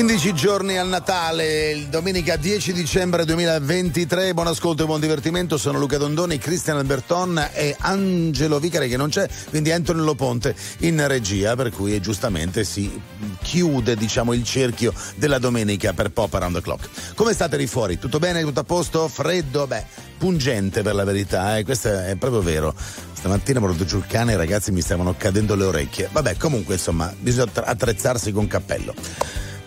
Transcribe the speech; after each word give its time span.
15 0.00 0.32
giorni 0.32 0.78
al 0.78 0.88
Natale, 0.88 1.86
domenica 1.90 2.36
10 2.36 2.72
dicembre 2.72 3.26
2023. 3.26 4.32
Buon 4.32 4.46
ascolto 4.46 4.84
e 4.84 4.86
buon 4.86 4.98
divertimento. 4.98 5.58
Sono 5.58 5.78
Luca 5.78 5.98
Dondoni, 5.98 6.38
Cristian 6.38 6.78
Alberton 6.78 7.50
e 7.52 7.76
Angelo 7.78 8.58
Vicari 8.58 8.88
che 8.88 8.96
non 8.96 9.10
c'è, 9.10 9.28
quindi 9.50 9.70
Antonello 9.72 10.14
Ponte 10.14 10.56
in 10.78 11.06
regia, 11.06 11.54
per 11.54 11.70
cui 11.70 12.00
giustamente 12.00 12.64
si 12.64 12.98
chiude 13.42 13.94
diciamo, 13.94 14.32
il 14.32 14.42
cerchio 14.42 14.94
della 15.16 15.38
domenica 15.38 15.92
per 15.92 16.10
Pop 16.12 16.32
Around 16.32 16.54
the 16.54 16.62
Clock. 16.62 16.88
Come 17.14 17.34
state 17.34 17.58
lì 17.58 17.66
fuori? 17.66 17.98
Tutto 17.98 18.18
bene? 18.18 18.40
Tutto 18.40 18.60
a 18.60 18.64
posto? 18.64 19.06
Freddo? 19.06 19.66
Beh, 19.66 19.84
pungente 20.16 20.80
per 20.80 20.94
la 20.94 21.04
verità, 21.04 21.58
eh? 21.58 21.62
questo 21.62 21.88
è 21.90 22.16
proprio 22.16 22.40
vero. 22.40 22.74
Stamattina 23.12 23.60
portato 23.60 23.84
giù 23.84 23.98
il 23.98 24.06
cane 24.06 24.32
e 24.32 24.34
i 24.36 24.38
ragazzi 24.38 24.72
mi 24.72 24.80
stavano 24.80 25.14
cadendo 25.18 25.54
le 25.54 25.64
orecchie. 25.64 26.08
Vabbè, 26.10 26.38
comunque 26.38 26.76
insomma, 26.76 27.14
bisogna 27.18 27.50
attrezzarsi 27.54 28.32
con 28.32 28.46
cappello. 28.46 28.94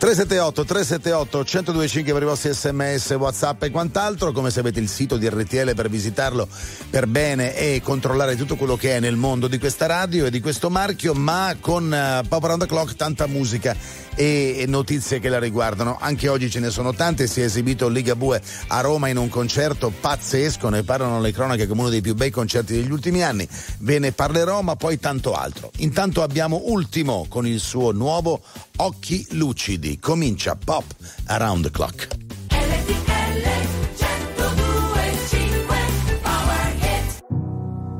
378 0.03 0.65
378 0.65 1.37
1025 1.37 2.11
per 2.11 2.21
i 2.23 2.25
vostri 2.25 2.53
sms, 2.53 3.11
whatsapp 3.11 3.63
e 3.63 3.71
quant'altro, 3.71 4.33
come 4.33 4.51
se 4.51 4.59
avete 4.59 4.81
il 4.81 4.89
sito 4.89 5.15
di 5.15 5.29
RTL 5.29 5.73
per 5.73 5.89
visitarlo 5.89 6.45
per 6.89 7.07
bene 7.07 7.55
e 7.55 7.79
controllare 7.81 8.35
tutto 8.35 8.57
quello 8.57 8.75
che 8.75 8.97
è 8.97 8.99
nel 8.99 9.15
mondo 9.15 9.47
di 9.47 9.57
questa 9.57 9.85
radio 9.85 10.25
e 10.25 10.29
di 10.29 10.41
questo 10.41 10.69
marchio, 10.69 11.13
ma 11.13 11.55
con 11.57 11.85
uh, 11.85 12.27
Pop 12.27 12.43
Around 12.43 12.63
the 12.63 12.67
Clock 12.67 12.95
tanta 12.95 13.27
musica 13.27 13.77
e 14.15 14.65
notizie 14.67 15.19
che 15.19 15.29
la 15.29 15.39
riguardano. 15.39 15.97
Anche 15.99 16.27
oggi 16.27 16.49
ce 16.49 16.59
ne 16.59 16.69
sono 16.69 16.93
tante, 16.93 17.27
si 17.27 17.41
è 17.41 17.45
esibito 17.45 17.87
Ligabue 17.87 18.41
a 18.67 18.81
Roma 18.81 19.07
in 19.07 19.17
un 19.17 19.29
concerto 19.29 19.89
pazzesco, 19.89 20.69
ne 20.69 20.83
parlano 20.83 21.19
le 21.19 21.31
cronache 21.31 21.67
come 21.67 21.81
uno 21.81 21.89
dei 21.89 22.01
più 22.01 22.13
bei 22.13 22.29
concerti 22.29 22.73
degli 22.73 22.91
ultimi 22.91 23.23
anni, 23.23 23.47
ve 23.79 23.99
ne 23.99 24.11
parlerò, 24.11 24.61
ma 24.61 24.75
poi 24.75 24.99
tanto 24.99 25.33
altro. 25.33 25.71
Intanto 25.77 26.21
abbiamo 26.23 26.61
Ultimo 26.65 27.25
con 27.29 27.45
il 27.45 27.59
suo 27.59 27.91
nuovo 27.91 28.41
Occhi 28.77 29.25
Lucidi, 29.31 29.92
comincia 29.99 30.55
Pop 30.55 30.85
Around 31.25 31.63
the 31.63 31.71
Clock. 31.71 32.07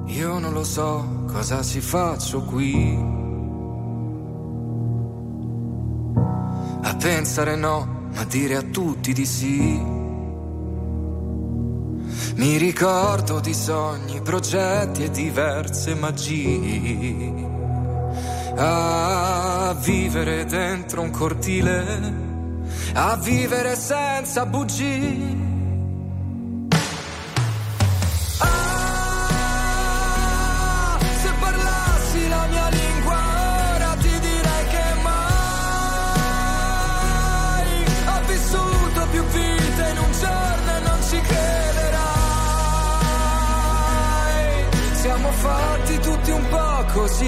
Io 0.08 0.40
non 0.40 0.54
lo 0.54 0.64
so 0.64 1.26
cosa 1.28 1.64
si 1.64 1.82
faccio 1.82 2.42
qui 2.42 3.22
A 6.86 6.96
pensare 6.96 7.56
no, 7.56 8.10
ma 8.14 8.26
dire 8.26 8.58
a 8.58 8.62
tutti 8.62 9.14
di 9.14 9.26
sì. 9.26 9.82
Mi 12.36 12.58
ricordo 12.58 13.40
di 13.40 13.54
sogni, 13.54 14.22
progetti 14.22 15.04
e 15.04 15.10
diverse 15.10 15.96
magie. 15.96 17.53
A 18.56 19.76
vivere 19.80 20.46
dentro 20.46 21.02
un 21.02 21.10
cortile, 21.10 22.14
a 22.94 23.16
vivere 23.16 23.76
senza 23.76 24.46
bugie. 24.46 25.52
Così, 46.94 47.28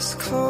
as 0.00 0.14
close 0.14 0.49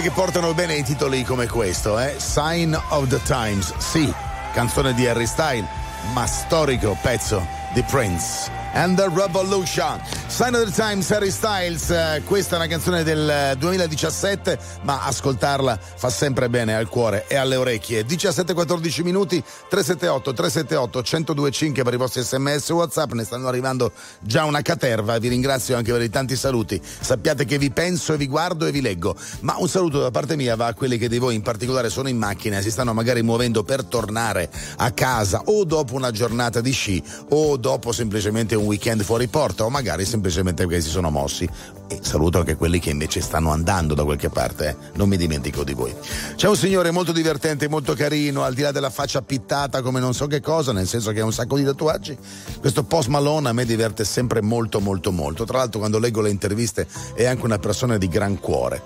vede 0.00 0.08
che 0.08 0.10
portano 0.10 0.54
bene 0.54 0.74
i 0.76 0.82
titoli 0.82 1.24
come 1.24 1.46
questo, 1.46 1.98
eh? 1.98 2.14
Sign 2.18 2.74
of 2.88 3.08
the 3.08 3.20
Times. 3.22 3.76
Sì, 3.76 4.12
canzone 4.52 4.94
di 4.94 5.06
Harry 5.06 5.26
Style, 5.26 5.66
ma 6.12 6.26
storico 6.26 6.96
pezzo 7.00 7.46
di 7.72 7.82
Prince. 7.82 8.59
And 8.72 8.96
the 8.96 9.08
Revolution. 9.08 10.00
Sign 10.28 10.54
of 10.54 10.64
the 10.64 10.70
Times, 10.70 11.10
Harry 11.10 11.30
Styles. 11.30 11.90
eh, 11.90 12.22
questa 12.24 12.54
è 12.54 12.58
una 12.58 12.68
canzone 12.68 13.02
del 13.02 13.56
2017, 13.58 14.58
ma 14.82 15.04
ascoltarla 15.04 15.78
fa 15.96 16.08
sempre 16.08 16.48
bene 16.48 16.74
al 16.76 16.88
cuore 16.88 17.26
e 17.26 17.34
alle 17.36 17.56
orecchie. 17.56 18.06
17-14 18.06 19.02
minuti, 19.02 19.42
378 19.42 20.32
378 20.32 21.02
1025 21.02 21.82
per 21.82 21.94
i 21.94 21.96
vostri 21.96 22.22
sms 22.22 22.70
WhatsApp. 22.70 23.12
Ne 23.12 23.24
stanno 23.24 23.48
arrivando 23.48 23.92
già 24.20 24.44
una 24.44 24.62
caterva. 24.62 25.18
Vi 25.18 25.28
ringrazio 25.28 25.76
anche 25.76 25.90
per 25.90 26.02
i 26.02 26.10
tanti 26.10 26.36
saluti. 26.36 26.80
Sappiate 26.82 27.44
che 27.44 27.58
vi 27.58 27.70
penso 27.70 28.14
e 28.14 28.16
vi 28.16 28.28
guardo 28.28 28.66
e 28.66 28.70
vi 28.70 28.80
leggo. 28.80 29.16
Ma 29.40 29.56
un 29.58 29.68
saluto 29.68 30.00
da 30.00 30.10
parte 30.10 30.36
mia 30.36 30.54
va 30.54 30.66
a 30.66 30.74
quelli 30.74 30.96
che 30.96 31.08
di 31.08 31.18
voi 31.18 31.34
in 31.34 31.42
particolare 31.42 31.90
sono 31.90 32.08
in 32.08 32.16
macchina 32.16 32.58
e 32.58 32.62
si 32.62 32.70
stanno 32.70 32.94
magari 32.94 33.22
muovendo 33.22 33.64
per 33.64 33.84
tornare 33.84 34.48
a 34.76 34.90
casa 34.92 35.42
o 35.46 35.64
dopo 35.64 35.94
una 35.94 36.12
giornata 36.12 36.60
di 36.60 36.70
sci 36.72 37.02
o 37.30 37.56
dopo 37.56 37.90
semplicemente 37.92 38.54
un 38.60 38.66
weekend 38.66 39.02
fuori 39.02 39.26
porta 39.26 39.64
o 39.64 39.70
magari 39.70 40.04
semplicemente 40.04 40.66
perché 40.66 40.80
si 40.80 40.90
sono 40.90 41.10
mossi. 41.10 41.48
E 41.88 41.98
saluto 42.02 42.38
anche 42.38 42.54
quelli 42.54 42.78
che 42.78 42.90
invece 42.90 43.20
stanno 43.20 43.50
andando 43.50 43.94
da 43.94 44.04
qualche 44.04 44.28
parte, 44.28 44.68
eh. 44.68 44.76
non 44.94 45.08
mi 45.08 45.16
dimentico 45.16 45.64
di 45.64 45.72
voi. 45.72 45.92
C'è 46.36 46.46
un 46.46 46.56
signore 46.56 46.92
molto 46.92 47.10
divertente, 47.10 47.68
molto 47.68 47.94
carino, 47.94 48.44
al 48.44 48.54
di 48.54 48.62
là 48.62 48.70
della 48.70 48.90
faccia 48.90 49.22
pittata 49.22 49.82
come 49.82 49.98
non 49.98 50.14
so 50.14 50.28
che 50.28 50.40
cosa, 50.40 50.72
nel 50.72 50.86
senso 50.86 51.10
che 51.10 51.20
ha 51.20 51.24
un 51.24 51.32
sacco 51.32 51.56
di 51.56 51.64
tatuaggi. 51.64 52.16
Questo 52.60 52.84
post 52.84 53.08
Malone 53.08 53.48
a 53.48 53.52
me 53.52 53.64
diverte 53.64 54.04
sempre 54.04 54.40
molto 54.40 54.78
molto 54.78 55.10
molto. 55.10 55.44
Tra 55.44 55.58
l'altro 55.58 55.80
quando 55.80 55.98
leggo 55.98 56.20
le 56.20 56.30
interviste 56.30 56.86
è 57.14 57.24
anche 57.24 57.44
una 57.44 57.58
persona 57.58 57.98
di 57.98 58.06
gran 58.06 58.38
cuore. 58.38 58.82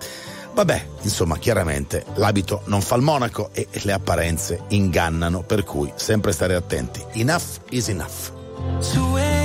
Vabbè, 0.55 0.87
insomma, 1.03 1.37
chiaramente 1.37 2.05
l'abito 2.15 2.63
non 2.67 2.81
fa 2.81 2.95
il 2.95 3.03
monaco 3.03 3.51
e 3.53 3.67
le 3.73 3.93
apparenze 3.93 4.63
ingannano, 4.69 5.43
per 5.43 5.65
cui 5.65 5.93
sempre 5.97 6.33
stare 6.33 6.55
attenti. 6.55 7.05
Enough 7.13 7.61
is 7.71 7.89
enough. 7.89 9.44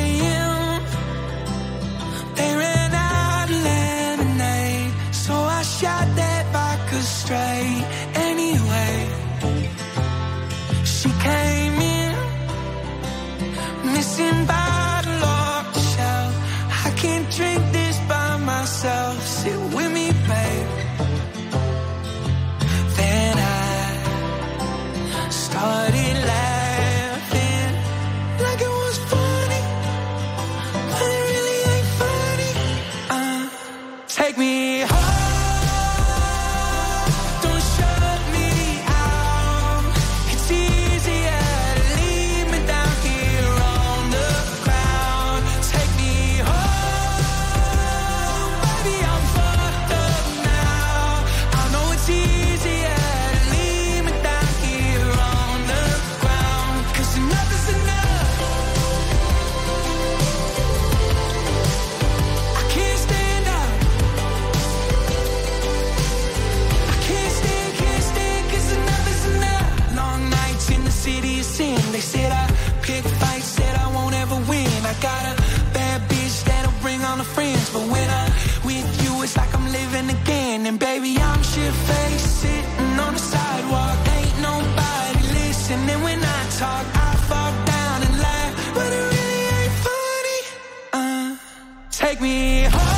take 92.19 92.21
me. 92.21 92.63
home 92.63 92.88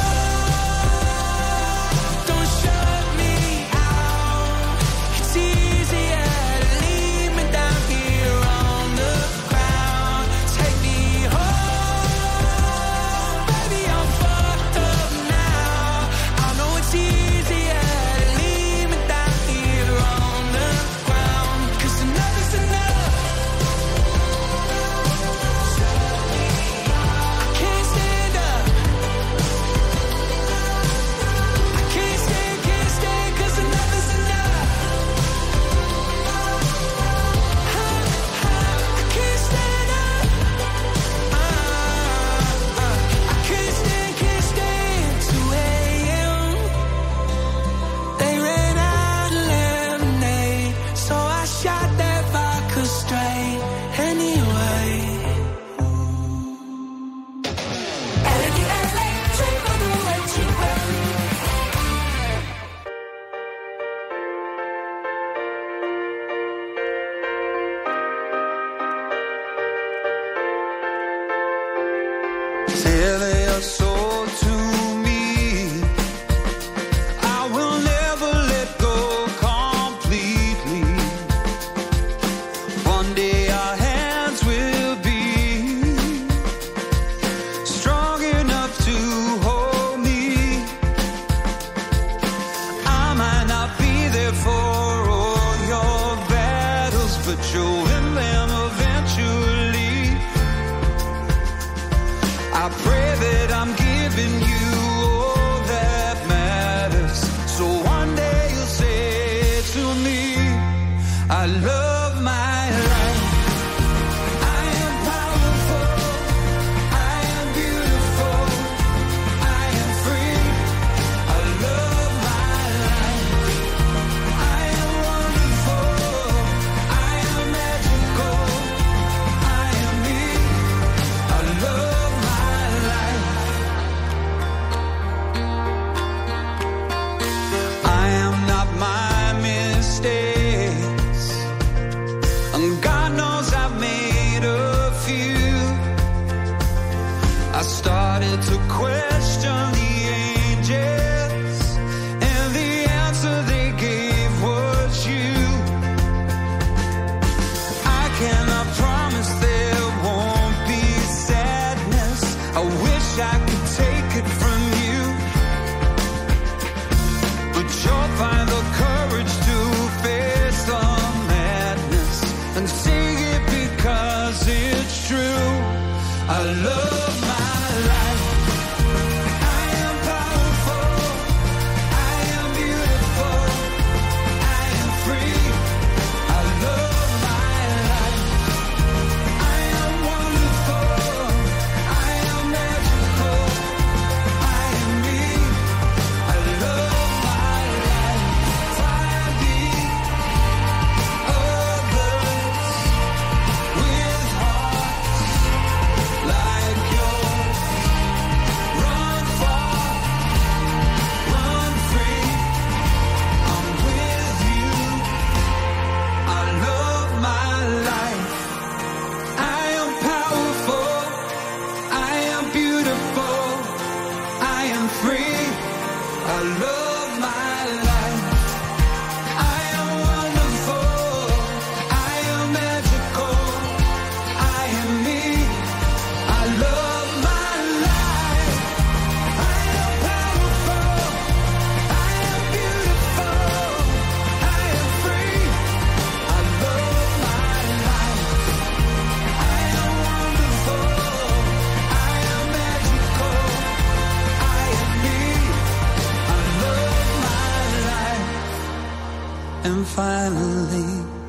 finally 259.83 261.19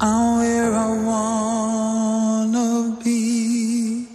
I'm 0.00 0.38
where 0.38 0.72
I 0.72 1.04
wanna 1.04 2.96
be. 3.02 4.06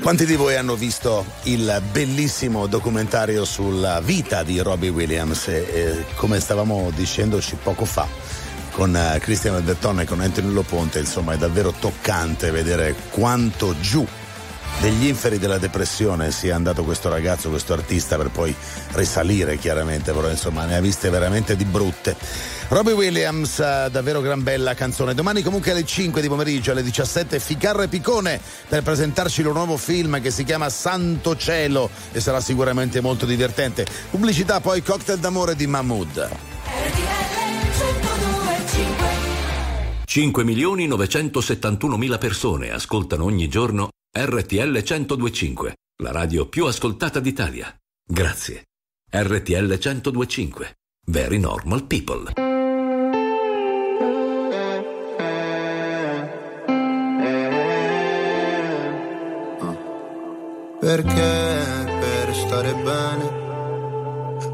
Quanti 0.00 0.26
di 0.26 0.34
voi 0.34 0.56
hanno 0.56 0.74
visto 0.74 1.24
il 1.44 1.80
bellissimo 1.92 2.66
documentario 2.66 3.44
sulla 3.44 4.00
vita 4.00 4.42
di 4.42 4.58
Robbie 4.60 4.88
Williams? 4.88 5.46
E, 5.48 5.66
e, 5.72 6.04
come 6.16 6.40
stavamo 6.40 6.90
dicendoci 6.94 7.56
poco 7.62 7.84
fa 7.84 8.06
con 8.72 8.96
eh, 8.96 9.18
Cristiano 9.20 9.58
Albertone 9.58 10.02
e 10.02 10.06
con 10.06 10.20
Anthony 10.20 10.52
Loponte, 10.52 10.98
insomma 10.98 11.34
è 11.34 11.36
davvero 11.36 11.72
toccante 11.78 12.50
vedere 12.50 12.96
quanto 13.10 13.78
giù 13.78 14.04
degli 14.82 15.06
inferi 15.06 15.38
della 15.38 15.58
depressione 15.58 16.32
sia 16.32 16.56
andato 16.56 16.82
questo 16.82 17.08
ragazzo, 17.08 17.50
questo 17.50 17.72
artista 17.72 18.16
per 18.16 18.30
poi 18.30 18.52
risalire 18.94 19.56
chiaramente, 19.56 20.10
però 20.10 20.28
insomma 20.28 20.64
ne 20.64 20.74
ha 20.74 20.80
viste 20.80 21.08
veramente 21.08 21.54
di 21.54 21.64
brutte. 21.64 22.16
Robbie 22.66 22.92
Williams, 22.92 23.58
davvero 23.58 24.20
gran 24.20 24.42
bella 24.42 24.74
canzone. 24.74 25.14
Domani 25.14 25.42
comunque 25.42 25.70
alle 25.70 25.84
5 25.84 26.20
di 26.20 26.26
pomeriggio, 26.26 26.72
alle 26.72 26.82
17, 26.82 27.38
Ficarra 27.38 27.84
e 27.84 27.88
Picone 27.88 28.40
per 28.68 28.82
presentarci 28.82 29.42
il 29.42 29.50
nuovo 29.52 29.76
film 29.76 30.20
che 30.20 30.32
si 30.32 30.42
chiama 30.42 30.68
Santo 30.68 31.36
Cielo 31.36 31.88
e 32.10 32.18
sarà 32.18 32.40
sicuramente 32.40 33.00
molto 33.00 33.24
divertente. 33.24 33.86
Pubblicità 34.10 34.58
poi 34.58 34.82
Cocktail 34.82 35.20
d'amore 35.20 35.54
di 35.54 35.66
Mahmood. 35.68 36.28
5 40.04 40.44
milioni 40.44 40.88
971 40.88 41.96
mila 41.96 42.18
persone 42.18 42.72
ascoltano 42.72 43.24
ogni 43.24 43.46
giorno 43.46 43.90
RTL 44.14 44.82
1025, 44.82 45.74
la 46.02 46.12
radio 46.12 46.46
più 46.46 46.66
ascoltata 46.66 47.18
d'Italia. 47.18 47.74
Grazie. 48.06 48.64
RTL 49.10 49.78
1025. 49.78 50.76
Very 51.06 51.38
normal 51.38 51.86
people. 51.86 52.30
Perché 60.78 61.84
per 61.98 62.34
stare 62.34 62.74
bene 62.74 63.24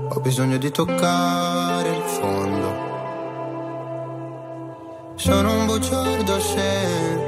ho 0.08 0.20
bisogno 0.20 0.58
di 0.58 0.70
toccare 0.70 1.88
il 1.88 2.02
fondo. 2.02 2.86
Sono 5.16 5.58
un 5.58 5.66
bugiardo 5.66 6.38
se 6.38 7.27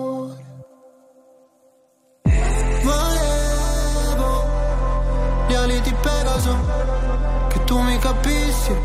Capissi 8.01 8.75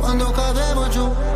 quando 0.00 0.30
cadevo 0.32 0.88
giù. 0.88 1.35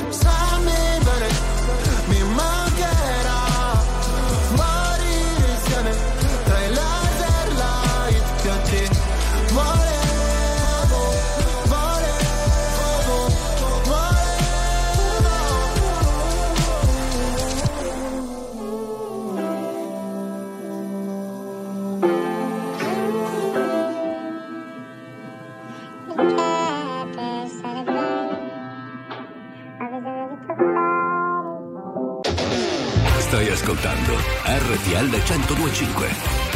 ascoltando 33.81 34.15
RTL 34.45 35.09
1025. 35.09 36.49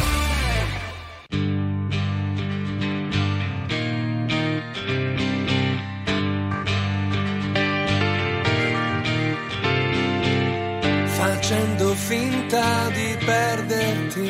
facendo 11.16 11.94
finta 11.94 12.88
di 12.88 13.16
perderti. 13.24 14.20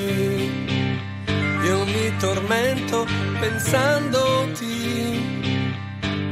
Io 1.64 1.84
mi 1.84 2.16
tormento 2.18 3.06
pensandoti. 3.40 4.74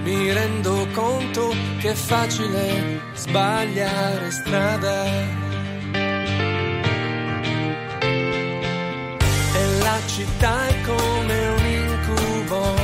Mi 0.03 0.33
rendo 0.33 0.87
conto 0.93 1.55
che 1.79 1.91
è 1.91 1.95
facile 1.95 3.01
sbagliare 3.15 4.31
strada. 4.31 5.44
Come 10.85 11.47
un 11.47 11.65
incubo 11.67 12.75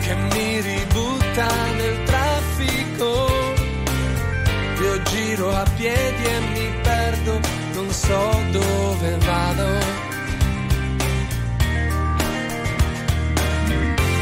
che 0.00 0.14
mi 0.14 0.60
ributta 0.60 1.46
nel 1.76 2.02
traffico. 2.04 3.28
Io 4.82 5.02
giro 5.02 5.54
a 5.54 5.64
piedi 5.76 6.24
e 6.24 6.40
mi 6.52 6.72
perdo, 6.82 7.40
non 7.74 7.90
so 7.90 8.42
dove 8.50 9.16
vado. 9.18 9.68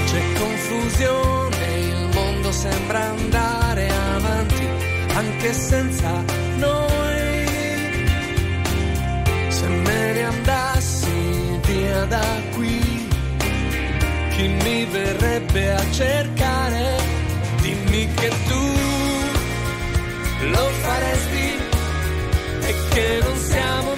C'è 0.07 0.33
confusione, 0.39 1.79
il 1.79 2.09
mondo 2.15 2.53
sembra 2.53 3.01
andare 3.05 3.89
avanti 3.89 4.69
anche 5.15 5.53
senza 5.53 6.25
noi. 6.57 6.89
Da 12.07 12.27
qui. 12.55 13.09
Chi 14.35 14.49
mi 14.49 14.85
verrebbe 14.85 15.73
a 15.73 15.91
cercare? 15.91 16.97
Dimmi 17.61 18.09
che 18.15 18.29
tu 18.47 18.65
lo 20.53 20.69
faresti 20.83 21.49
e 22.61 22.75
che 22.91 23.21
non 23.23 23.37
siamo 23.37 23.98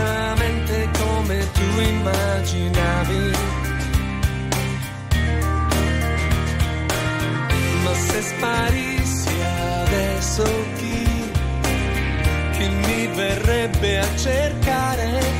esattamente 0.00 0.88
come 0.98 1.50
tu 1.52 1.80
immaginavi. 1.80 3.32
Ma 7.84 7.94
se 7.94 8.22
sparissi 8.22 9.34
adesso 9.84 10.44
chi, 10.76 11.30
chi 12.52 12.68
mi 12.68 13.06
verrebbe 13.14 13.98
a 13.98 14.16
cercare? 14.16 15.39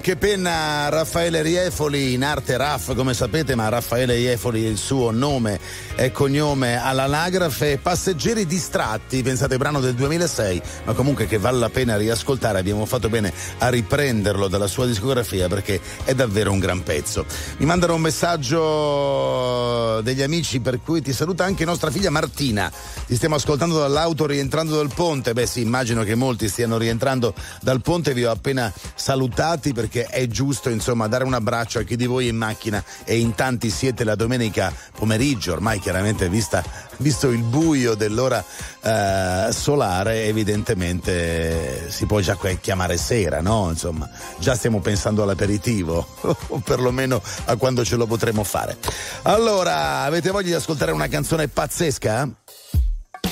Che 0.00 0.16
penna 0.16 0.88
Raffaele 0.88 1.42
Riefoli, 1.42 2.12
in 2.12 2.22
arte 2.22 2.56
Raff 2.56 2.94
come 2.94 3.14
sapete, 3.14 3.54
ma 3.54 3.68
Raffaele 3.68 4.14
Riefoli 4.14 4.64
è 4.64 4.68
il 4.68 4.76
suo 4.76 5.10
nome 5.10 5.58
e 5.94 6.12
cognome 6.12 6.80
all'anagrafe. 6.80 7.78
Passeggeri 7.78 8.46
distratti, 8.46 9.22
pensate 9.22 9.56
brano 9.56 9.80
del 9.80 9.94
2006, 9.94 10.62
ma 10.84 10.92
comunque 10.92 11.26
che 11.26 11.38
vale 11.38 11.58
la 11.58 11.70
pena 11.70 11.96
riascoltare, 11.96 12.58
abbiamo 12.58 12.84
fatto 12.84 13.08
bene 13.08 13.32
a 13.58 13.68
riprenderlo 13.68 14.48
dalla 14.48 14.66
sua 14.66 14.86
discografia 14.86 15.48
perché 15.48 15.80
è 16.04 16.14
davvero 16.14 16.52
un 16.52 16.58
gran 16.58 16.82
pezzo. 16.82 17.24
Mi 17.58 17.64
mandano 17.64 17.94
un 17.94 18.02
messaggio 18.02 20.00
degli 20.02 20.22
amici 20.22 20.60
per 20.60 20.80
cui 20.82 21.00
ti 21.00 21.12
saluta 21.12 21.44
anche 21.44 21.64
nostra 21.64 21.90
figlia 21.90 22.10
Martina. 22.10 22.70
Ti 23.06 23.16
stiamo 23.16 23.36
ascoltando 23.36 23.78
dall'auto 23.78 24.26
rientrando 24.26 24.76
dal 24.76 24.92
ponte. 24.92 25.32
Beh 25.32 25.46
sì, 25.46 25.62
immagino 25.62 26.02
che 26.02 26.14
molti 26.14 26.48
stiano 26.48 26.76
rientrando 26.76 27.34
dal 27.62 27.80
ponte, 27.80 28.12
vi 28.12 28.24
ho 28.24 28.30
appena 28.30 28.72
salutati 28.94 29.72
perché 29.72 29.84
è 29.88 30.26
giusto 30.26 30.68
insomma 30.68 31.06
dare 31.06 31.24
un 31.24 31.34
abbraccio 31.34 31.78
a 31.78 31.82
chi 31.82 31.96
di 31.96 32.06
voi 32.06 32.26
è 32.26 32.30
in 32.30 32.36
macchina 32.36 32.82
e 33.04 33.18
in 33.18 33.34
tanti 33.34 33.70
siete 33.70 34.04
la 34.04 34.14
domenica 34.14 34.72
pomeriggio, 34.96 35.52
ormai 35.52 35.78
chiaramente 35.80 36.28
vista, 36.28 36.64
visto 36.98 37.30
il 37.30 37.42
buio 37.42 37.94
dell'ora 37.94 38.44
eh, 38.82 39.48
solare 39.52 40.24
evidentemente 40.24 41.90
si 41.90 42.06
può 42.06 42.20
già 42.20 42.36
chiamare 42.60 42.96
sera, 42.96 43.40
no? 43.40 43.68
Insomma, 43.70 44.08
già 44.38 44.54
stiamo 44.54 44.80
pensando 44.80 45.22
all'aperitivo 45.22 46.06
o 46.48 46.58
perlomeno 46.58 47.22
a 47.44 47.56
quando 47.56 47.84
ce 47.84 47.96
lo 47.96 48.06
potremo 48.06 48.44
fare. 48.44 48.76
Allora, 49.22 50.02
avete 50.02 50.30
voglia 50.30 50.48
di 50.48 50.54
ascoltare 50.54 50.92
una 50.92 51.08
canzone 51.08 51.48
pazzesca? 51.48 52.28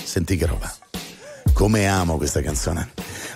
Senti 0.04 0.36
che 0.36 0.46
roba. 0.46 0.72
Come 1.52 1.86
amo 1.86 2.16
questa 2.16 2.42
canzone. 2.42 2.90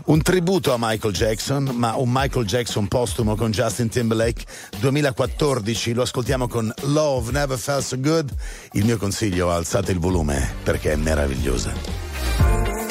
Un 0.09 0.23
tributo 0.23 0.73
a 0.73 0.77
Michael 0.79 1.13
Jackson, 1.13 1.65
ma 1.75 1.95
un 1.97 2.09
Michael 2.11 2.47
Jackson 2.47 2.89
postumo 2.89 3.37
con 3.37 3.51
Justin 3.51 3.91
Timberlake 3.91 4.43
2014. 4.81 5.93
Lo 5.93 6.01
ascoltiamo 6.01 6.49
con 6.49 6.73
Love 6.85 7.31
Never 7.31 7.59
Felt 7.59 7.83
So 7.83 8.01
Good. 8.01 8.35
Il 8.73 8.87
mio 8.87 8.97
consiglio, 8.97 9.51
alzate 9.51 9.93
il 9.93 9.99
volume 9.99 10.55
perché 10.63 10.93
è 10.93 10.97
meravigliosa. 10.97 12.88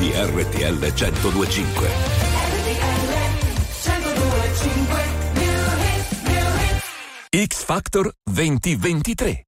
Di 0.00 0.12
RTL 0.16 0.78
1025. 0.78 1.90
X 7.28 7.62
Factor 7.64 8.10
2023. 8.24 9.44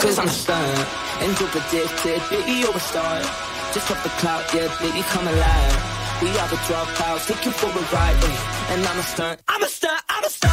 Cause 0.00 0.18
I'm 0.18 0.28
stunned 0.28 0.86
and 1.20 1.36
too 1.36 1.44
addicted, 1.52 2.22
baby, 2.30 2.60
you're 2.60 2.74
a 2.74 2.80
star. 2.80 3.20
Just 3.74 3.90
off 3.90 4.02
the 4.02 4.08
cloud, 4.20 4.42
yeah, 4.54 4.74
baby, 4.80 5.02
come 5.02 5.28
alive. 5.28 5.87
We 6.20 6.30
are 6.30 6.48
the 6.48 6.56
dropouts, 6.66 7.28
take 7.28 7.44
you 7.44 7.52
for 7.52 7.66
a 7.70 7.82
ride, 7.94 8.24
eh, 8.24 8.72
and 8.72 8.84
I'm 8.84 8.98
a 8.98 9.02
stunt. 9.02 9.40
I'm 9.46 9.62
a 9.62 9.66
stunt, 9.68 10.02
I'm 10.08 10.24
a 10.24 10.28
stunt. 10.28 10.52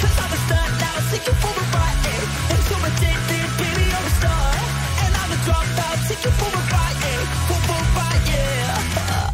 Cause 0.00 0.16
I'm 0.22 0.32
a 0.32 0.40
stunt 0.44 0.72
now, 0.80 1.10
take 1.10 1.26
you 1.26 1.32
for 1.40 1.54
a 1.56 1.64
ride, 1.72 2.00
eh, 2.12 2.52
and 2.52 2.60
too 2.68 2.76
addicted, 2.88 3.48
baby, 3.56 3.84
you're 3.88 4.08
a 4.10 4.14
star. 4.20 4.48
And 5.04 5.12
I'm 5.20 5.30
a 5.32 5.38
dropout, 5.46 5.98
take 6.06 6.22
you 6.22 6.30
for 6.40 6.52
a 6.52 6.62
ride, 6.74 7.00
eh, 7.12 7.24
for 7.48 7.60
a 7.72 7.80
ride, 7.96 8.24
yeah. 8.28 9.32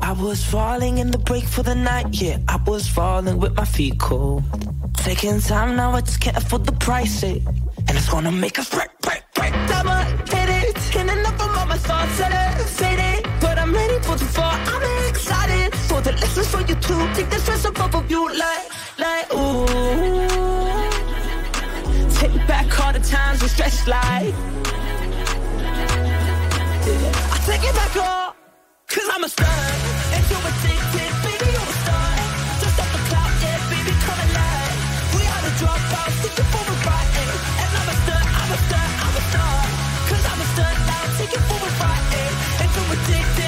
I 0.10 0.12
was 0.20 0.44
falling 0.44 0.98
in 0.98 1.12
the 1.12 1.18
break 1.18 1.44
for 1.44 1.62
the 1.62 1.76
night, 1.76 2.08
yeah. 2.10 2.38
I 2.48 2.56
was 2.66 2.88
falling 2.88 3.38
with 3.38 3.54
my 3.56 3.64
feet 3.66 4.00
cold. 4.00 4.42
Taking 4.94 5.40
time 5.40 5.76
now, 5.76 5.92
I 5.92 6.00
just 6.00 6.20
can't 6.20 6.36
afford 6.36 6.66
the 6.66 6.72
price, 6.72 7.22
eh. 7.22 7.38
And 7.86 7.96
it's 7.96 8.08
gonna 8.08 8.32
make 8.32 8.58
us 8.58 8.68
break, 8.68 8.90
break, 9.00 9.22
break. 9.34 9.52
Double 9.68 9.92
hit 10.34 10.48
it, 10.48 10.96
and 10.96 11.08
enough 11.08 11.40
of 11.40 11.56
all 11.56 11.66
my 11.66 11.78
thoughts 11.78 12.18
that 12.18 12.32
are 12.32 12.64
faded. 12.66 13.28
But 13.40 13.58
I'm 13.60 13.72
ready 13.72 14.02
for 14.02 14.16
the 14.16 14.24
fall, 14.24 14.56
Excited 16.04 16.20
for 16.20 16.26
lessons 16.26 16.48
for 16.48 16.60
you 16.60 16.74
too. 16.76 17.14
Take 17.14 17.30
the 17.30 17.38
stress 17.38 17.64
off 17.64 17.94
of 17.94 18.10
you, 18.10 18.28
like, 18.28 18.68
like, 18.98 19.32
ooh. 19.32 19.66
Take 22.18 22.46
back 22.46 22.80
all 22.80 22.92
the 22.92 23.00
times 23.00 23.42
we 23.42 23.48
stressed 23.48 23.88
like. 23.88 24.34
Yeah. 26.84 27.32
I 27.32 27.38
take 27.46 27.64
it 27.64 27.74
back 27.74 27.96
all, 27.96 28.36
cause 28.86 29.08
I'm 29.12 29.24
a 29.24 29.28
star. 29.28 29.48
And 29.48 30.24
you're 30.28 30.44
addicted, 30.50 31.12
baby, 31.24 31.48
you're 31.56 31.72
a 31.72 31.76
star. 31.82 32.12
Just 32.60 32.80
off 32.80 32.90
the 32.92 33.00
cloud, 33.08 33.32
yeah, 33.40 33.70
baby, 33.72 33.92
come 34.04 34.20
alive. 34.26 34.76
We 35.16 35.22
are 35.24 35.42
the 35.46 35.52
dropouts, 35.60 36.20
you 36.24 36.44
for 36.52 36.64
a 36.68 36.76
ride. 36.84 37.12
And 37.64 37.70
I'm 37.80 37.88
a 37.88 37.96
star, 38.04 38.22
I'm 38.40 38.52
a 38.52 38.58
star, 38.68 38.86
I'm 39.04 39.16
a 39.16 39.22
star. 39.30 39.56
Cause 40.08 40.24
I'm 40.28 40.40
a 40.40 40.46
star 40.52 40.72
now, 40.84 41.04
take 41.16 41.32
you 41.32 41.42
for 41.48 41.60
a 41.64 41.70
ride. 41.80 42.06
And 42.60 42.68
you're 42.76 42.92
addicted, 42.92 43.43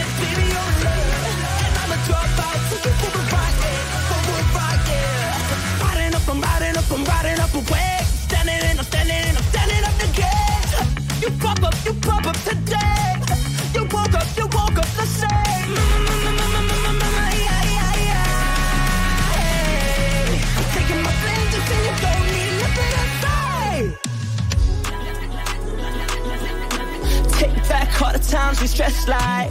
Standing 7.57 8.77
standing 8.83 9.35
standing 9.49 9.85
up 9.85 9.99
again. 10.03 10.63
You 11.23 11.31
pop 11.41 11.63
up, 11.63 11.75
you 11.87 11.95
pop 11.95 12.27
up 12.27 12.37
today. 12.45 13.15
You 13.73 13.85
woke 13.85 14.13
up, 14.13 14.27
you 14.37 14.45
woke 14.45 14.77
up 14.77 14.85
the 15.01 15.07
same. 15.07 15.75
Taking 20.75 21.03
my 21.03 21.13
you 21.87 21.95
don't 22.05 22.27
need 22.37 22.53
nothing 22.61 22.91
to 22.93 23.03
say. 23.23 23.77
Take 27.39 27.57
back 27.71 28.03
all 28.03 28.13
the 28.13 28.19
times 28.19 28.61
we 28.61 28.67
stressed 28.67 29.09
like. 29.09 29.51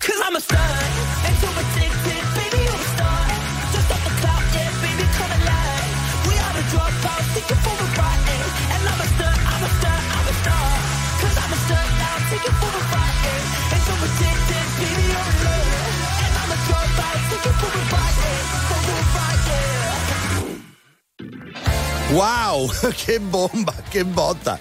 Cause 0.00 0.20
I'm 0.24 0.34
a 0.34 0.40
star, 0.40 0.77
Wow, 22.10 22.70
che 22.96 23.20
bomba, 23.20 23.74
che 23.88 24.04
botta. 24.04 24.58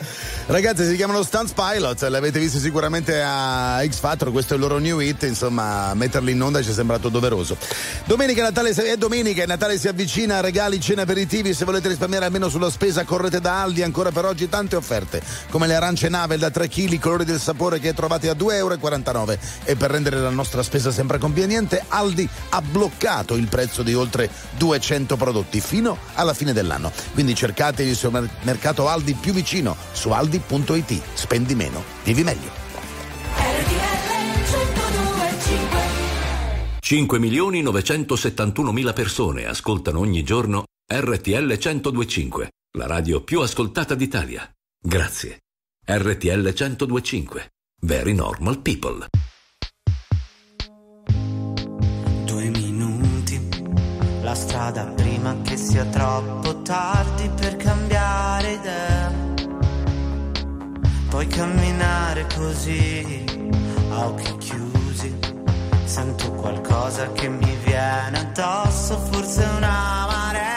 Ragazzi, 0.50 0.86
si 0.86 0.96
chiamano 0.96 1.24
Stunts 1.24 1.52
Pilot, 1.52 2.04
l'avete 2.04 2.40
visto 2.40 2.58
sicuramente 2.58 3.22
a 3.22 3.86
X 3.86 4.00
Factor, 4.00 4.32
questo 4.32 4.54
è 4.54 4.56
il 4.56 4.62
loro 4.62 4.78
new 4.78 5.02
hit, 5.02 5.24
insomma, 5.24 5.94
metterli 5.94 6.32
in 6.32 6.42
onda 6.42 6.64
ci 6.64 6.70
è 6.70 6.74
sembrato 6.74 7.10
doveroso. 7.10 7.58
Domenica 8.06 8.44
Natale 8.44 8.70
è 8.70 8.96
domenica, 8.96 9.46
Natale 9.46 9.78
si 9.78 9.90
avvicina, 9.90 10.40
regali, 10.40 10.80
cene 10.80 11.02
aperitivi, 11.02 11.54
se 11.54 11.66
volete 11.66 11.90
risparmiare 11.90 12.24
almeno 12.24 12.48
sulla 12.48 12.70
spesa 12.70 13.04
correte 13.04 13.42
da 13.42 13.62
Aldi, 13.62 13.84
ancora 13.84 14.12
per 14.12 14.24
oggi 14.24 14.48
tante 14.48 14.78
offerte, 14.78 15.22
come 15.50 15.68
le 15.68 15.76
arance 15.76 16.08
Navel 16.08 16.40
da 16.40 16.50
3 16.50 16.70
kg, 16.70 16.98
colori 16.98 17.26
del 17.26 17.42
sapore 17.42 17.82
che 17.82 17.94
trovate 17.94 18.30
a 18.30 18.34
2,49 18.34 18.54
euro 18.54 19.38
e 19.66 19.76
per 19.76 19.92
rendere 19.92 20.18
la 20.18 20.30
nostra 20.30 20.64
spesa 20.64 20.92
sempre 20.92 21.18
conveniente, 21.18 21.84
Aldi 21.90 22.28
ha 22.52 22.62
bloccato 22.62 23.36
il 23.36 23.50
prezzo 23.50 23.84
di 23.84 23.94
oltre 23.94 24.30
200 24.52 25.18
prodotti 25.18 25.60
fino 25.60 25.98
alla 26.14 26.34
fine 26.34 26.54
dell'anno. 26.54 26.90
Quindi 27.14 27.36
cercate 27.36 27.84
il 27.84 27.98
supermercato 27.98 28.88
Aldi 28.88 29.14
più 29.14 29.34
vicino 29.34 29.76
su 29.92 30.10
aldi.it. 30.38 31.02
Spendi 31.13 31.56
meno, 31.56 31.84
vivi 32.04 32.23
meglio. 32.23 32.65
5 36.80 37.19
milioni 37.19 37.62
971 37.62 38.71
mila 38.71 38.93
persone 38.93 39.45
ascoltano 39.45 40.00
ogni 40.00 40.23
giorno 40.23 40.63
RTL 40.89 41.58
1025, 41.60 42.50
la 42.78 42.88
radio 42.88 43.21
più 43.21 43.41
ascoltata 43.41 43.93
d'Italia. 43.93 44.50
Grazie. 44.82 45.39
RTL 45.86 46.54
1025. 46.54 47.50
Very 47.82 48.13
normal 48.13 48.60
people. 48.60 49.08
Due 52.26 52.50
minuti, 52.50 53.50
la 54.21 54.34
strada 54.34 54.86
prima 54.86 55.41
che 55.41 55.58
sia 55.58 55.86
troppo 55.86 56.62
tardi 56.62 57.30
per 57.36 57.58
cambiare 57.58 58.54
idea. 58.54 58.97
Puoi 61.18 61.30
camminare 61.30 62.28
così, 62.36 63.26
a 63.90 64.06
occhi 64.06 64.38
chiusi. 64.38 65.18
Sento 65.84 66.32
qualcosa 66.34 67.12
che 67.14 67.28
mi 67.28 67.56
viene 67.64 68.20
addosso, 68.20 69.00
forse 69.00 69.44
una 69.56 70.06
marea. 70.06 70.57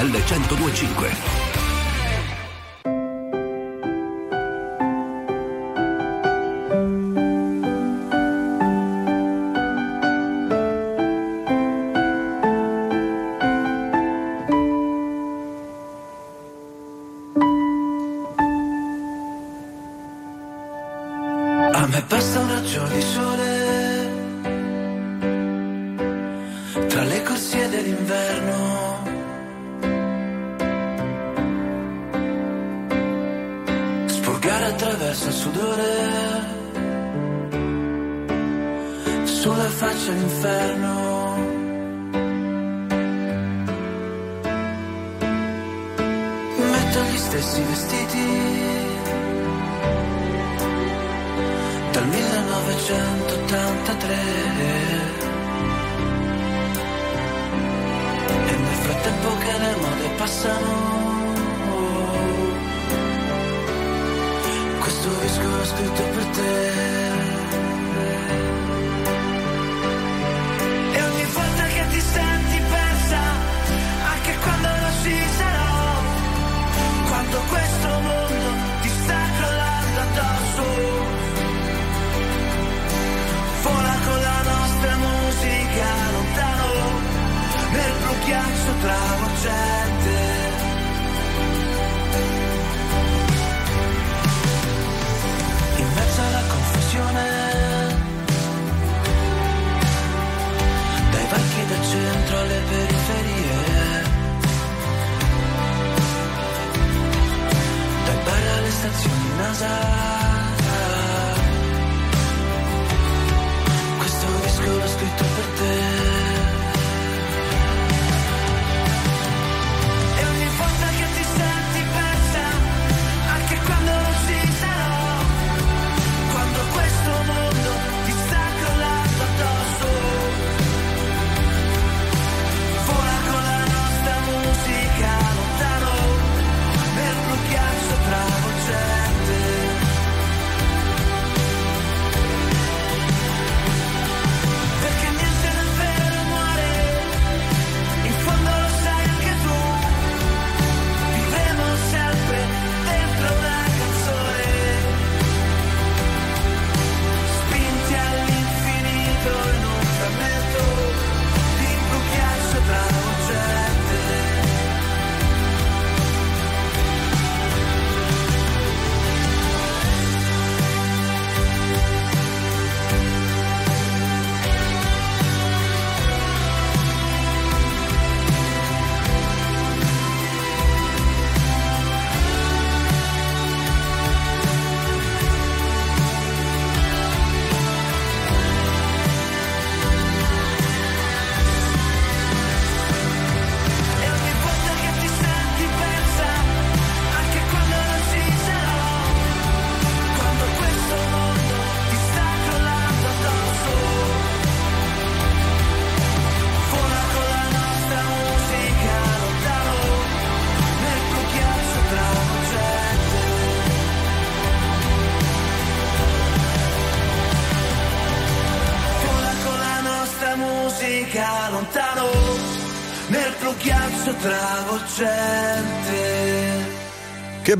RTL 0.00 0.12
1025. 0.12 1.19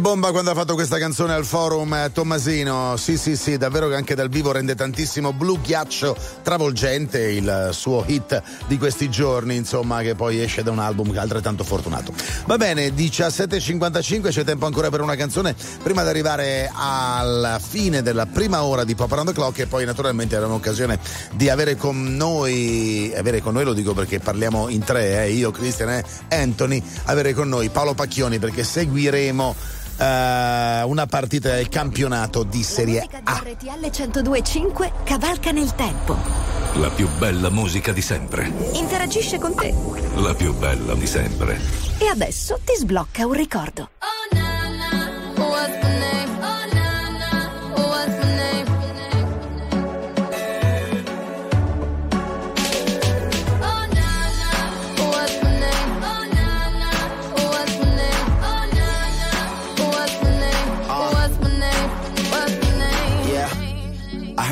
Bomba 0.00 0.30
quando 0.30 0.50
ha 0.50 0.54
fatto 0.54 0.74
questa 0.74 0.98
canzone 0.98 1.34
al 1.34 1.44
forum 1.44 1.92
eh, 1.92 2.10
Tommasino. 2.12 2.96
Sì, 2.96 3.18
sì, 3.18 3.36
sì, 3.36 3.58
davvero 3.58 3.88
che 3.88 3.94
anche 3.94 4.14
dal 4.14 4.28
vivo 4.28 4.50
rende 4.50 4.74
tantissimo 4.74 5.32
blu 5.32 5.60
ghiaccio 5.60 6.16
travolgente 6.42 7.20
il 7.20 7.68
suo 7.72 8.04
hit 8.06 8.42
di 8.66 8.78
questi 8.78 9.10
giorni, 9.10 9.56
insomma, 9.56 10.00
che 10.00 10.14
poi 10.14 10.40
esce 10.40 10.62
da 10.62 10.70
un 10.70 10.78
album 10.78 11.16
altrettanto 11.16 11.64
fortunato. 11.64 12.12
Va 12.46 12.56
bene, 12.56 12.88
17.55, 12.88 14.30
c'è 14.30 14.42
tempo 14.42 14.66
ancora 14.66 14.88
per 14.88 15.02
una 15.02 15.16
canzone 15.16 15.54
prima 15.82 16.02
di 16.02 16.08
arrivare 16.08 16.70
alla 16.74 17.58
fine 17.58 18.00
della 18.00 18.26
prima 18.26 18.62
ora 18.62 18.84
di 18.84 18.94
Pop 18.94 19.12
Around 19.12 19.28
the 19.28 19.34
Clock 19.34 19.58
e 19.58 19.66
poi 19.66 19.84
naturalmente 19.84 20.34
avremo 20.34 20.54
occasione 20.54 20.98
di 21.32 21.50
avere 21.50 21.76
con 21.76 22.16
noi, 22.16 23.12
avere 23.14 23.40
con 23.42 23.52
noi 23.52 23.64
lo 23.64 23.74
dico 23.74 23.92
perché 23.92 24.18
parliamo 24.18 24.68
in 24.68 24.82
tre, 24.82 25.24
eh, 25.24 25.32
io, 25.32 25.50
Cristian 25.50 25.90
e 25.90 26.04
Anthony, 26.28 26.82
avere 27.04 27.34
con 27.34 27.48
noi 27.48 27.68
Paolo 27.68 27.94
Pacchioni 27.94 28.38
perché 28.38 28.64
seguiremo 28.64 29.78
eh, 30.00 30.82
una 30.84 31.06
partita 31.06 31.54
del 31.54 31.68
campionato 31.68 32.42
di 32.42 32.62
Serie 32.62 33.06
A. 33.24 33.42
RTL 33.44 33.86
102.5 33.86 34.90
cavalca 35.04 35.50
nel 35.50 35.74
tempo. 35.74 36.16
La 36.74 36.88
più 36.88 37.08
bella 37.18 37.50
musica 37.50 37.92
di 37.92 38.02
sempre. 38.02 38.50
Interagisce 38.72 39.38
con 39.38 39.54
te. 39.54 39.74
La 40.16 40.34
più 40.34 40.54
bella 40.54 40.94
di 40.94 41.06
sempre. 41.06 41.60
E 41.98 42.06
adesso 42.06 42.58
ti 42.64 42.74
sblocca 42.76 43.26
un 43.26 43.32
ricordo. 43.32 43.90
What's 44.32 44.49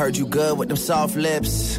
heard 0.09 0.17
you 0.17 0.27
good 0.27 0.57
with 0.57 0.69
them 0.69 0.77
soft 0.79 1.17
lips. 1.17 1.79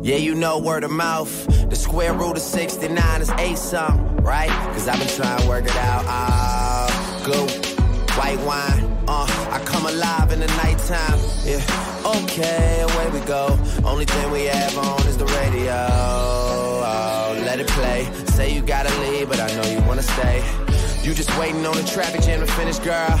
Yeah, 0.00 0.16
you 0.16 0.34
know 0.34 0.58
word 0.58 0.82
of 0.82 0.90
mouth. 0.90 1.68
The 1.68 1.76
square 1.76 2.14
root 2.14 2.38
of 2.38 2.42
69 2.42 3.20
is 3.20 3.30
eight 3.36 3.58
something, 3.58 4.16
right? 4.24 4.48
Cause 4.72 4.88
I've 4.88 4.98
been 4.98 5.08
trying 5.08 5.42
to 5.42 5.46
work 5.46 5.66
it 5.66 5.76
out. 5.76 6.02
Ah, 6.06 7.22
good. 7.26 7.50
White 8.16 8.40
wine. 8.46 8.82
Uh, 9.06 9.26
I 9.52 9.62
come 9.66 9.84
alive 9.84 10.32
in 10.32 10.40
the 10.40 10.46
nighttime. 10.46 11.18
Yeah. 11.44 11.60
Okay, 12.22 12.80
away 12.80 13.10
we 13.10 13.20
go. 13.26 13.58
Only 13.84 14.06
thing 14.06 14.30
we 14.30 14.44
have 14.44 14.78
on 14.78 15.06
is 15.06 15.18
the 15.18 15.26
radio. 15.26 15.76
Oh, 15.90 17.42
let 17.44 17.60
it 17.60 17.66
play. 17.66 18.08
Say 18.36 18.54
you 18.54 18.62
gotta 18.62 18.94
leave, 19.00 19.28
but 19.28 19.38
I 19.38 19.48
know 19.54 19.68
you 19.68 19.86
wanna 19.86 20.02
stay. 20.02 20.42
You 21.02 21.12
just 21.12 21.36
waiting 21.38 21.66
on 21.66 21.76
the 21.76 21.84
traffic 21.84 22.22
jam 22.22 22.40
to 22.40 22.46
finish, 22.46 22.78
girl. 22.78 23.20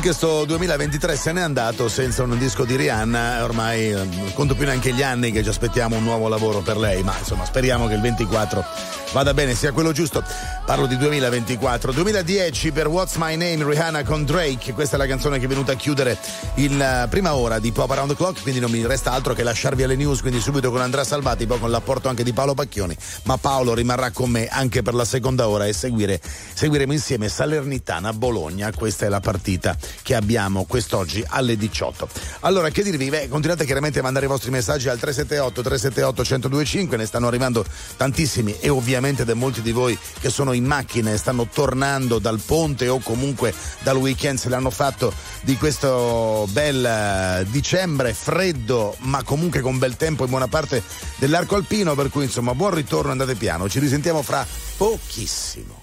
anche 0.00 0.14
sto 0.14 0.46
2023 0.46 1.14
se 1.14 1.30
n'è 1.30 1.42
andato 1.42 1.86
senza 1.90 2.22
un 2.22 2.38
disco 2.38 2.64
di 2.64 2.74
Rihanna, 2.74 3.44
ormai 3.44 3.92
eh, 3.92 4.32
conto 4.32 4.54
più 4.54 4.64
neanche 4.64 4.94
gli 4.94 5.02
anni 5.02 5.30
che 5.30 5.42
ci 5.42 5.50
aspettiamo 5.50 5.94
un 5.96 6.02
nuovo 6.04 6.26
lavoro 6.26 6.60
per 6.60 6.78
lei, 6.78 7.02
ma 7.02 7.14
insomma 7.18 7.44
speriamo 7.44 7.86
che 7.86 7.96
il 7.96 8.00
24 8.00 8.64
vada 9.12 9.34
bene, 9.34 9.54
sia 9.54 9.72
quello 9.72 9.92
giusto. 9.92 10.24
Parlo 10.64 10.86
di 10.86 10.96
2024. 10.96 11.90
2010 11.92 12.70
per 12.70 12.86
What's 12.86 13.16
My 13.16 13.34
Name 13.36 13.64
Rihanna 13.64 14.04
con 14.04 14.24
Drake. 14.24 14.72
Questa 14.72 14.94
è 14.94 14.98
la 14.98 15.06
canzone 15.06 15.40
che 15.40 15.46
è 15.46 15.48
venuta 15.48 15.72
a 15.72 15.74
chiudere 15.74 16.16
in 16.54 17.06
prima 17.10 17.34
ora 17.34 17.58
di 17.58 17.72
Pop 17.72 17.90
Around 17.90 18.10
the 18.10 18.16
Clock, 18.16 18.42
quindi 18.42 18.60
non 18.60 18.70
mi 18.70 18.86
resta 18.86 19.10
altro 19.10 19.34
che 19.34 19.42
lasciarvi 19.42 19.82
alle 19.82 19.96
news, 19.96 20.20
quindi 20.20 20.40
subito 20.40 20.70
con 20.70 20.80
Andrea 20.80 21.02
Salvati, 21.02 21.46
poi 21.46 21.58
con 21.58 21.70
l'apporto 21.70 22.08
anche 22.08 22.22
di 22.22 22.32
Paolo 22.32 22.54
Pacchioni, 22.54 22.96
ma 23.24 23.36
Paolo 23.36 23.74
rimarrà 23.74 24.12
con 24.12 24.30
me 24.30 24.46
anche 24.46 24.82
per 24.82 24.94
la 24.94 25.04
seconda 25.04 25.48
ora 25.48 25.66
e 25.66 25.72
seguire, 25.72 26.20
seguiremo 26.54 26.92
insieme 26.92 27.28
Salernitana 27.28 28.12
Bologna. 28.12 28.70
Questa 28.72 29.06
è 29.06 29.08
la 29.08 29.20
partita 29.20 29.76
che 30.02 30.14
abbiamo 30.14 30.66
quest'oggi 30.66 31.24
alle 31.26 31.56
18. 31.56 32.08
Allora, 32.40 32.70
che 32.70 32.84
dirvi? 32.84 33.08
Beh, 33.10 33.28
continuate 33.28 33.64
chiaramente 33.64 33.98
a 33.98 34.02
mandare 34.02 34.26
i 34.26 34.28
vostri 34.28 34.50
messaggi 34.50 34.88
al 34.88 34.98
378 34.98 35.62
378 35.62 36.22
1025, 36.48 36.96
ne 36.96 37.06
stanno 37.06 37.26
arrivando 37.26 37.64
tantissimi 37.96 38.56
e 38.60 38.68
ovviamente 38.68 39.24
da 39.24 39.34
molti 39.34 39.62
di 39.62 39.72
voi 39.72 39.98
che 40.20 40.30
sono 40.30 40.52
in 40.52 40.59
macchina 40.64 41.12
e 41.12 41.16
stanno 41.16 41.46
tornando 41.46 42.18
dal 42.18 42.40
ponte 42.44 42.88
o 42.88 42.98
comunque 42.98 43.54
dal 43.80 43.96
weekend 43.96 44.38
se 44.38 44.48
l'hanno 44.48 44.70
fatto 44.70 45.12
di 45.42 45.56
questo 45.56 46.46
bel 46.50 46.84
eh, 46.84 47.46
dicembre 47.50 48.14
freddo 48.14 48.96
ma 49.00 49.22
comunque 49.22 49.60
con 49.60 49.78
bel 49.78 49.96
tempo 49.96 50.24
in 50.24 50.30
buona 50.30 50.48
parte 50.48 50.82
dell'arco 51.16 51.56
alpino 51.56 51.94
per 51.94 52.10
cui 52.10 52.24
insomma 52.24 52.54
buon 52.54 52.74
ritorno 52.74 53.10
andate 53.10 53.34
piano. 53.34 53.68
Ci 53.68 53.78
risentiamo 53.78 54.22
fra 54.22 54.46
pochissimo 54.76 55.80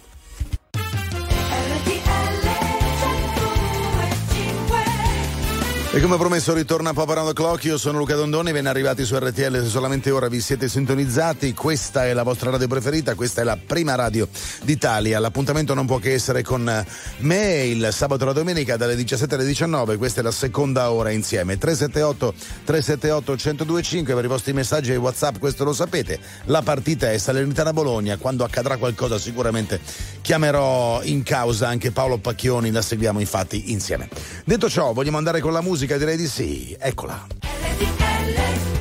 E 5.98 6.00
come 6.00 6.18
promesso 6.18 6.54
ritorna 6.54 6.94
Pop 6.94 7.10
Around 7.10 7.30
the 7.30 7.34
Clock, 7.34 7.64
io 7.64 7.78
sono 7.80 7.98
Luca 7.98 8.14
Dondoni, 8.14 8.52
ben 8.52 8.68
arrivati 8.68 9.04
su 9.04 9.18
RTL, 9.18 9.64
se 9.64 9.68
solamente 9.68 10.12
ora 10.12 10.28
vi 10.28 10.40
siete 10.42 10.70
sintonizzati, 10.70 11.56
questa 11.56 12.06
è 12.06 12.14
la 12.14 12.22
vostra 12.22 12.52
radio 12.52 12.68
preferita, 12.68 13.16
questa 13.16 13.42
è 13.42 13.44
la 13.44 13.58
prima 13.58 13.96
radio 13.96 14.28
d'Italia, 14.62 15.18
l'appuntamento 15.18 15.74
non 15.74 15.88
può 15.88 15.98
che 15.98 16.14
essere 16.14 16.44
con 16.44 16.86
me 17.18 17.64
il 17.66 17.90
sabato 17.92 18.22
e 18.22 18.26
la 18.28 18.34
domenica 18.34 18.78
dalle 18.78 18.96
17 18.96 19.34
alle 19.34 19.46
19, 19.48 19.98
questa 19.98 20.20
è 20.20 20.24
la 20.24 20.30
seconda 20.30 20.92
ora 20.92 21.10
insieme, 21.10 21.58
378 21.58 22.34
378 22.66 23.32
1025 23.32 24.14
per 24.14 24.24
i 24.24 24.28
vostri 24.28 24.54
messaggi 24.54 24.92
e 24.92 24.98
Whatsapp, 24.98 25.40
questo 25.40 25.64
lo 25.64 25.74
sapete, 25.74 26.20
la 26.44 26.62
partita 26.62 27.12
è 27.12 27.18
Salernitana 27.18 27.74
Bologna, 27.74 28.18
quando 28.18 28.44
accadrà 28.44 28.78
qualcosa 28.78 29.18
sicuramente 29.18 29.80
chiamerò 30.22 31.02
in 31.02 31.24
causa 31.24 31.70
anche 31.70 31.90
Paolo 31.90 32.20
Pacchioni, 32.20 32.70
la 32.70 32.84
seguiamo 32.84 33.20
infatti 33.20 33.72
insieme. 33.72 34.08
Detto 34.44 34.70
ciò, 34.70 34.94
vogliamo 34.94 35.18
andare 35.18 35.40
con 35.40 35.54
la 35.54 35.62
musica? 35.62 35.86
Direi 35.96 36.18
di 36.18 36.28
sì, 36.28 36.76
eccola. 36.80 37.26
You 37.80 38.77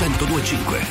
1025. 0.00 0.89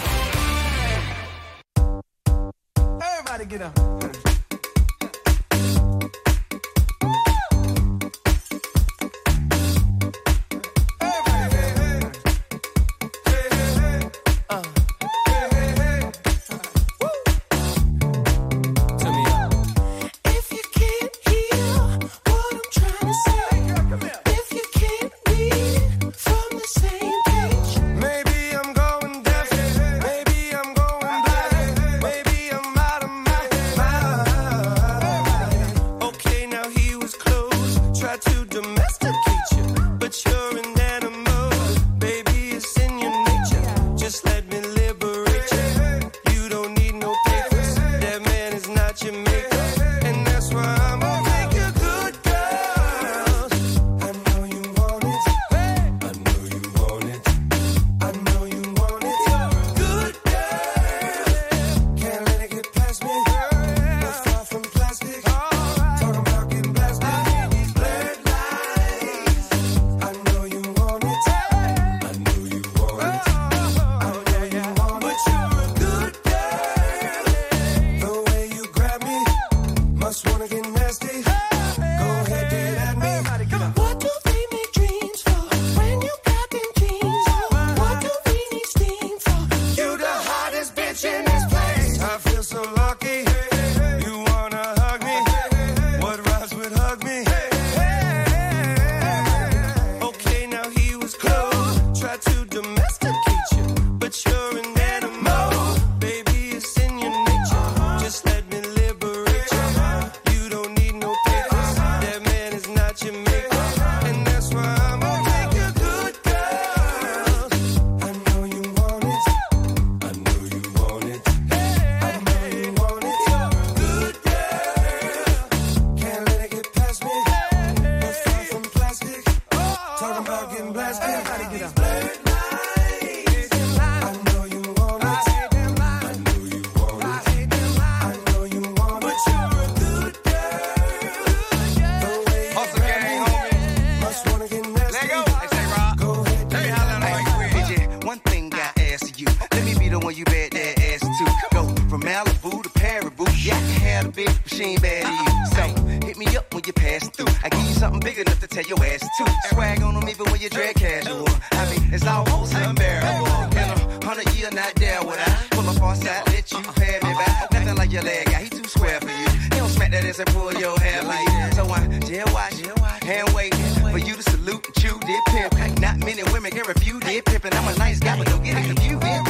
Pimpin'. 177.29 177.53
I'm 177.53 177.67
a 177.67 177.77
nice 177.77 177.99
guy, 177.99 178.17
but 178.17 178.27
don't 178.27 178.43
get 178.43 178.57
it 178.57 178.65
confused. 178.65 179.28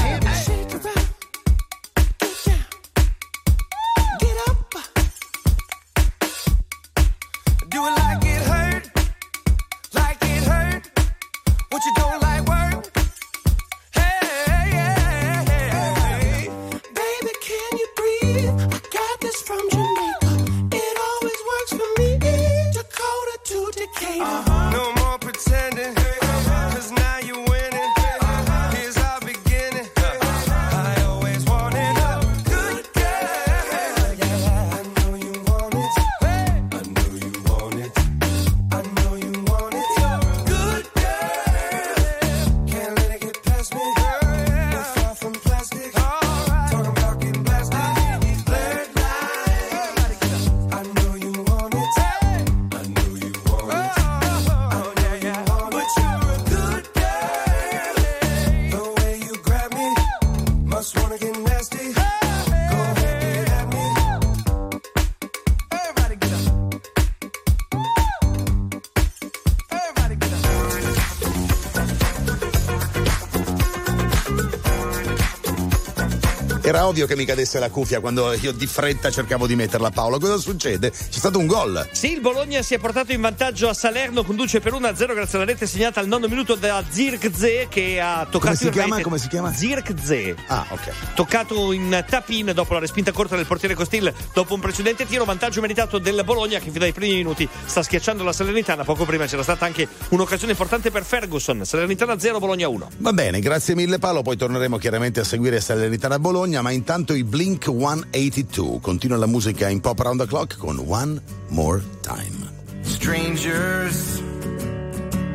Ovvio 76.89 77.05
che 77.07 77.15
mi 77.15 77.25
cadesse 77.25 77.59
la 77.59 77.69
cuffia 77.69 77.99
quando 77.99 78.33
io 78.33 78.51
di 78.51 78.67
fretta 78.67 79.09
cercavo 79.09 79.47
di 79.47 79.55
metterla 79.55 79.89
Paolo. 79.91 80.19
Cosa 80.19 80.37
succede? 80.37 80.91
C'è 80.91 81.17
stato 81.17 81.39
un 81.39 81.47
gol. 81.47 81.87
Sì, 81.91 82.11
il 82.13 82.21
Bologna 82.21 82.61
si 82.61 82.73
è 82.73 82.79
portato 82.79 83.11
in 83.11 83.21
vantaggio 83.21 83.69
a 83.69 83.73
Salerno, 83.73 84.23
conduce 84.23 84.59
per 84.59 84.73
1-0 84.73 85.13
grazie 85.13 85.37
alla 85.37 85.45
rete 85.45 85.65
segnata 85.67 85.99
al 85.99 86.07
nono 86.07 86.27
minuto 86.27 86.55
da 86.55 86.83
Zirkze 86.87 87.67
che 87.69 87.99
ha 87.99 88.27
toccato 88.29 88.39
Come 88.39 88.55
si 88.55 88.65
in 88.65 88.71
chiama? 88.71 88.89
rete. 88.95 89.03
Come 89.03 89.17
si 89.17 89.27
chiama? 89.27 89.53
Zirkze. 89.53 90.35
Ah, 90.47 90.65
ok. 90.69 90.91
Toccato 91.15 91.71
in 91.71 92.03
tapin 92.07 92.51
dopo 92.53 92.73
la 92.73 92.79
respinta 92.79 93.11
corta 93.11 93.35
del 93.35 93.45
portiere 93.45 93.75
Costil 93.75 94.11
dopo 94.33 94.53
un 94.53 94.59
precedente 94.59 95.05
tiro, 95.05 95.23
vantaggio 95.25 95.61
meritato 95.61 95.97
del 95.99 96.21
Bologna 96.25 96.59
che 96.59 96.71
fino 96.71 96.83
ai 96.85 96.91
primi 96.93 97.15
minuti 97.15 97.47
sta 97.65 97.83
schiacciando 97.83 98.23
la 98.23 98.33
Salernitana. 98.33 98.83
Poco 98.83 99.05
prima 99.05 99.25
c'era 99.25 99.43
stata 99.43 99.65
anche 99.65 99.87
un'occasione 100.09 100.51
importante 100.51 100.91
per 100.91 101.03
Ferguson. 101.03 101.63
Salernitana 101.65 102.17
0, 102.19 102.39
Bologna 102.39 102.67
1. 102.67 102.89
Va 102.97 103.13
bene, 103.13 103.39
grazie 103.39 103.75
mille 103.75 103.99
Paolo, 103.99 104.21
poi 104.21 104.35
torneremo 104.37 104.77
chiaramente 104.77 105.19
a 105.19 105.23
seguire 105.23 105.59
Salernitana 105.59 106.17
Bologna, 106.19 106.61
ma 106.61 106.71
intanto 106.79 107.13
i 107.13 107.23
Blink 107.23 107.67
182. 107.67 108.79
Continua 108.79 109.17
la 109.17 109.27
musica 109.27 109.67
in 109.69 109.81
pop 109.81 109.99
around 109.99 110.19
the 110.19 110.25
clock 110.25 110.57
con 110.57 110.79
One 110.79 111.21
More 111.49 111.83
Time. 112.01 112.49
Strangers, 112.83 114.21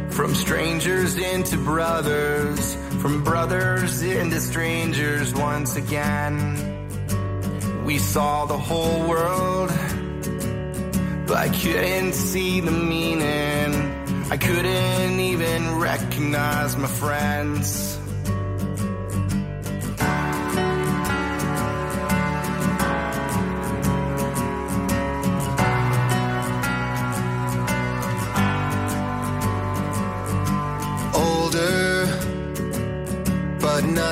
from 0.09 0.35
strangers 0.35 1.17
into 1.17 1.59
brothers, 1.59 2.77
from 3.01 3.23
brothers 3.23 4.01
into 4.01 4.41
strangers 4.41 5.35
once 5.35 5.77
again. 5.77 6.57
We 7.85 7.99
saw 7.99 8.47
the 8.47 8.57
whole 8.57 9.07
world, 9.07 9.71
but 11.27 11.37
I 11.37 11.51
couldn't 11.51 12.15
see 12.15 12.61
the 12.61 12.71
meaning. 12.71 13.93
I 14.31 14.39
couldn't 14.39 15.21
even 15.21 15.79
recognize 15.79 16.75
my 16.79 16.89
friends. 16.89 17.99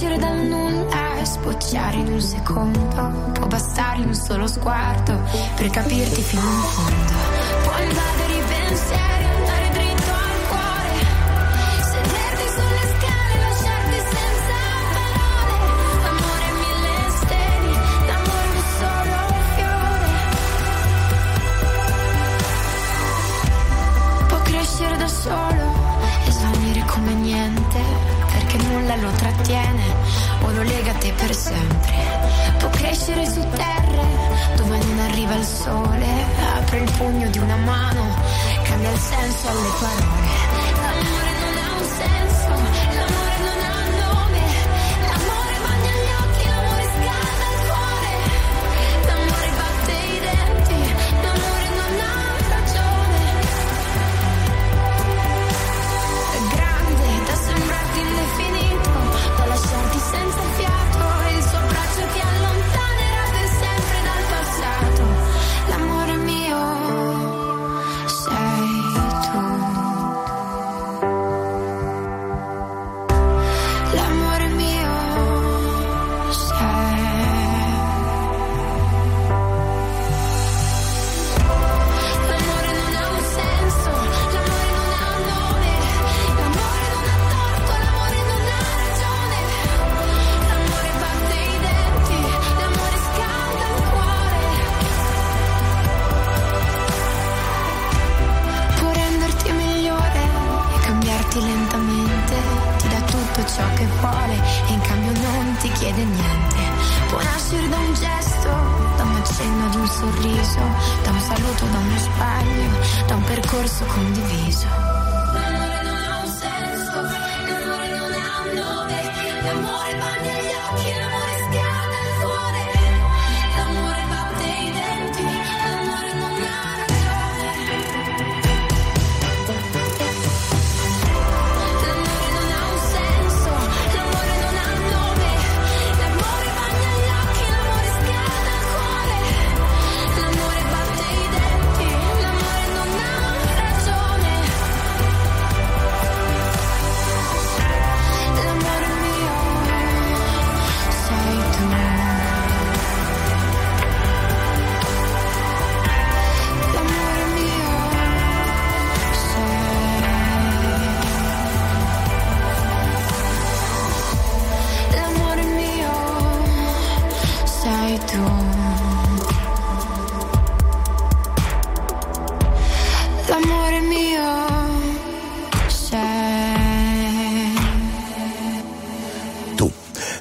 Crescere 0.00 0.18
dal 0.18 0.46
nulla 0.46 1.18
e 1.18 1.26
sbocciare 1.26 1.96
in 1.96 2.10
un 2.10 2.20
secondo, 2.22 3.32
può 3.34 3.46
bastare 3.46 4.02
un 4.02 4.14
solo 4.14 4.46
sguardo 4.46 5.20
per 5.56 5.68
capirti 5.68 6.22
fino 6.22 6.40
in 6.40 6.60
fondo. 6.62 7.12
Può 7.64 7.78
invadere 7.78 8.32
i 8.32 8.42
pensieri, 8.48 9.19
lo 29.00 29.10
trattiene 29.12 29.82
o 30.42 30.50
lo 30.50 30.62
lega 30.62 30.92
a 30.92 30.94
te 30.94 31.12
per 31.12 31.34
sempre. 31.34 31.92
Può 32.58 32.68
crescere 32.70 33.26
su 33.26 33.40
terre 33.50 34.04
dove 34.56 34.78
non 34.78 34.98
arriva 34.98 35.34
il 35.34 35.44
sole, 35.44 36.06
apre 36.56 36.78
il 36.78 36.90
pugno 36.96 37.28
di 37.30 37.38
una 37.38 37.56
mano, 37.56 38.14
cambia 38.64 38.90
il 38.90 38.98
senso 38.98 39.48
alle 39.48 39.70
parole. 39.78 40.29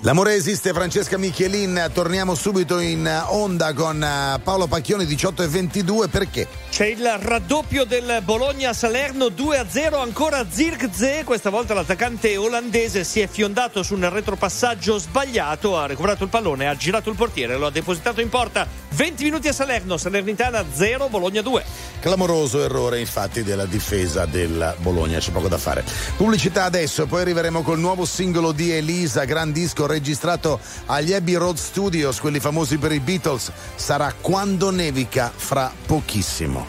L'amore 0.09 0.33
esiste, 0.33 0.73
Francesca 0.73 1.19
Michelin. 1.19 1.91
Torniamo 1.93 2.33
subito 2.33 2.79
in 2.79 3.07
onda 3.27 3.73
con 3.75 4.01
eh, 4.01 4.39
Paolo 4.43 4.65
Pacchioni 4.65 5.05
18 5.05 5.43
e 5.43 5.47
22. 5.47 6.07
Perché? 6.07 6.47
C'è 6.79 6.85
il 6.85 7.05
raddoppio 7.19 7.83
del 7.83 8.21
Bologna-Salerno 8.23 9.25
2-0 9.25 9.99
ancora 9.99 10.45
Zirkzee, 10.49 11.25
questa 11.25 11.49
volta 11.49 11.73
l'attaccante 11.73 12.37
olandese 12.37 13.03
si 13.03 13.19
è 13.19 13.27
fiondato 13.27 13.83
su 13.83 13.95
un 13.95 14.09
retropassaggio 14.09 14.97
sbagliato, 14.97 15.77
ha 15.77 15.87
recuperato 15.87 16.23
il 16.23 16.29
pallone, 16.29 16.69
ha 16.69 16.77
girato 16.77 17.09
il 17.09 17.17
portiere, 17.17 17.57
lo 17.57 17.65
ha 17.65 17.69
depositato 17.69 18.21
in 18.21 18.29
porta. 18.29 18.65
20 18.91 19.23
minuti 19.25 19.49
a 19.49 19.53
Salerno, 19.53 19.97
Salernitana 19.97 20.63
0, 20.71 21.09
Bologna 21.09 21.41
2. 21.41 21.65
Clamoroso 21.99 22.63
errore 22.63 23.01
infatti 23.01 23.43
della 23.43 23.65
difesa 23.65 24.25
del 24.25 24.73
Bologna, 24.77 25.19
c'è 25.19 25.31
poco 25.31 25.49
da 25.49 25.57
fare. 25.57 25.83
Pubblicità 26.15 26.63
adesso, 26.63 27.07
poi 27.07 27.23
arriveremo 27.23 27.61
col 27.61 27.79
nuovo 27.79 28.05
singolo 28.05 28.53
di 28.53 28.71
Elisa, 28.71 29.25
gran 29.25 29.51
disco 29.51 29.85
registrato 29.85 30.61
agli 30.85 31.11
Abbey 31.11 31.33
Road 31.33 31.57
Studios, 31.57 32.21
quelli 32.21 32.39
famosi 32.39 32.77
per 32.77 32.93
i 32.93 33.01
Beatles. 33.01 33.51
Sarà 33.75 34.13
quando 34.21 34.71
nevica 34.71 35.29
fra 35.35 35.69
pochissimo. 35.85 36.68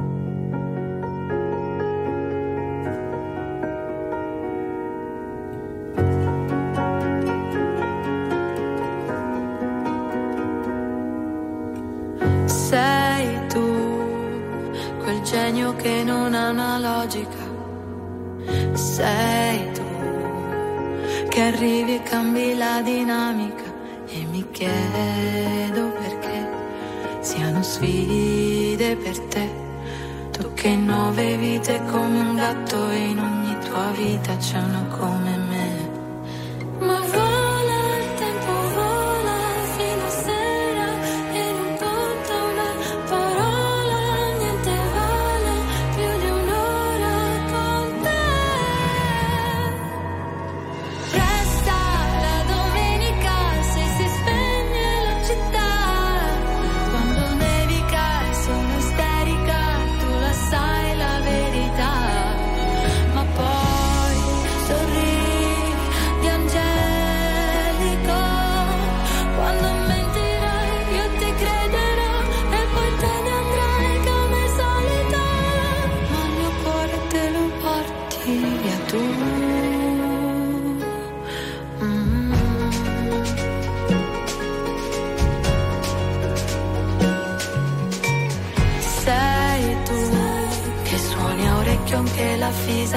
che 15.75 16.03
non 16.03 16.33
ha 16.33 16.49
una 16.49 16.77
logica. 16.77 17.49
Sei 18.73 19.71
tu 19.73 19.83
che 21.29 21.41
arrivi 21.41 21.95
e 21.95 22.03
cambi 22.03 22.55
la 22.55 22.81
dinamica 22.81 23.63
e 24.07 24.25
mi 24.29 24.45
chiedo 24.51 25.91
perché 26.01 26.49
siano 27.21 27.61
sfide 27.61 28.95
per 28.97 29.19
te. 29.19 29.49
Tu 30.31 30.53
che 30.53 30.75
nove 30.75 31.37
vite 31.37 31.81
come 31.89 32.19
un 32.19 32.35
gatto 32.35 32.89
e 32.89 32.97
in 32.97 33.19
ogni 33.19 33.57
tua 33.65 33.91
vita 33.95 34.35
c'è 34.37 34.57
uno 34.57 34.87
come 34.97 35.37
me. 35.49 35.89
Ma 36.79 36.99
voi 36.99 37.30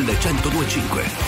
RTL 0.00 0.16
1025. 0.16 1.19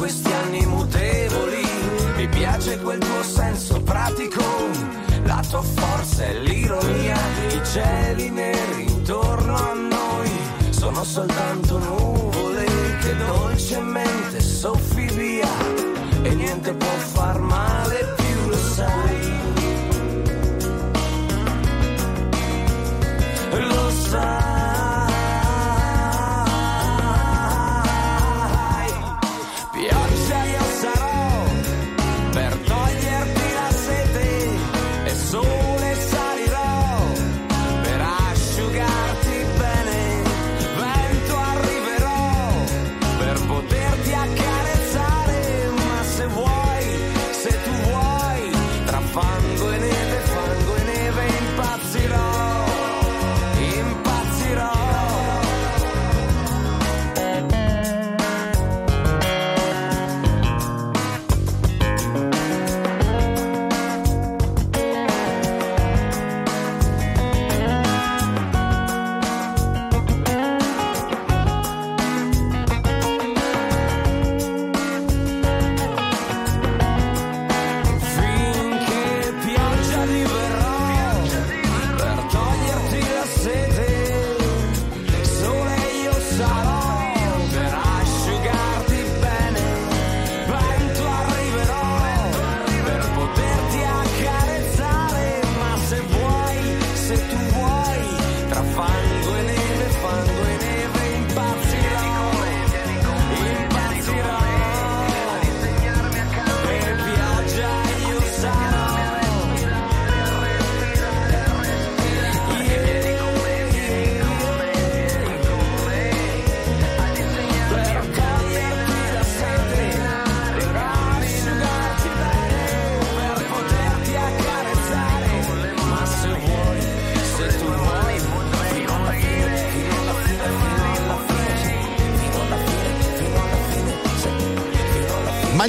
Questi 0.00 0.32
anni 0.32 0.64
mutevoli. 0.64 1.62
Mi 2.16 2.26
piace 2.28 2.80
quel 2.80 2.98
tuo 2.98 3.22
senso 3.22 3.82
pratico, 3.82 4.42
la 5.24 5.44
tua 5.46 5.60
forza 5.60 6.24
e 6.24 6.40
l'ironia. 6.40 7.16
I 7.50 7.60
cieli 7.62 8.30
neri 8.30 8.90
intorno 8.90 9.54
a 9.54 9.74
noi 9.74 10.30
sono 10.70 11.04
soltanto 11.04 11.78
nuvole 11.78 12.64
che 13.02 13.14
dolcemente 13.14 14.40
soffi 14.40 15.04
via 15.12 15.52
e 16.22 16.34
niente 16.34 16.72
può 16.72 16.96
far 17.12 17.38
male 17.38 18.14
più, 18.16 18.48
lo 18.48 18.56
sai. 18.56 19.38
Lo 23.68 23.90
sai. 23.90 24.39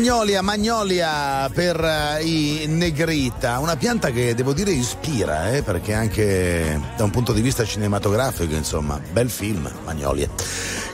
Magnolia, 0.02 0.41
magnolia 0.41 1.47
per 1.54 1.80
eh, 1.80 2.24
i 2.24 2.66
Negrita, 2.66 3.60
una 3.60 3.76
pianta 3.76 4.10
che 4.10 4.34
devo 4.34 4.52
dire 4.52 4.72
ispira, 4.72 5.52
eh, 5.52 5.62
perché 5.62 5.93
anche 5.93 6.82
da 6.97 7.04
un 7.04 7.12
punto 7.12 7.34
di 7.34 7.41
vista 7.41 7.64
cinematografico, 7.64 8.56
insomma, 8.56 8.99
bel 9.12 9.30
film, 9.30 9.72
Magnolia. 9.86 10.28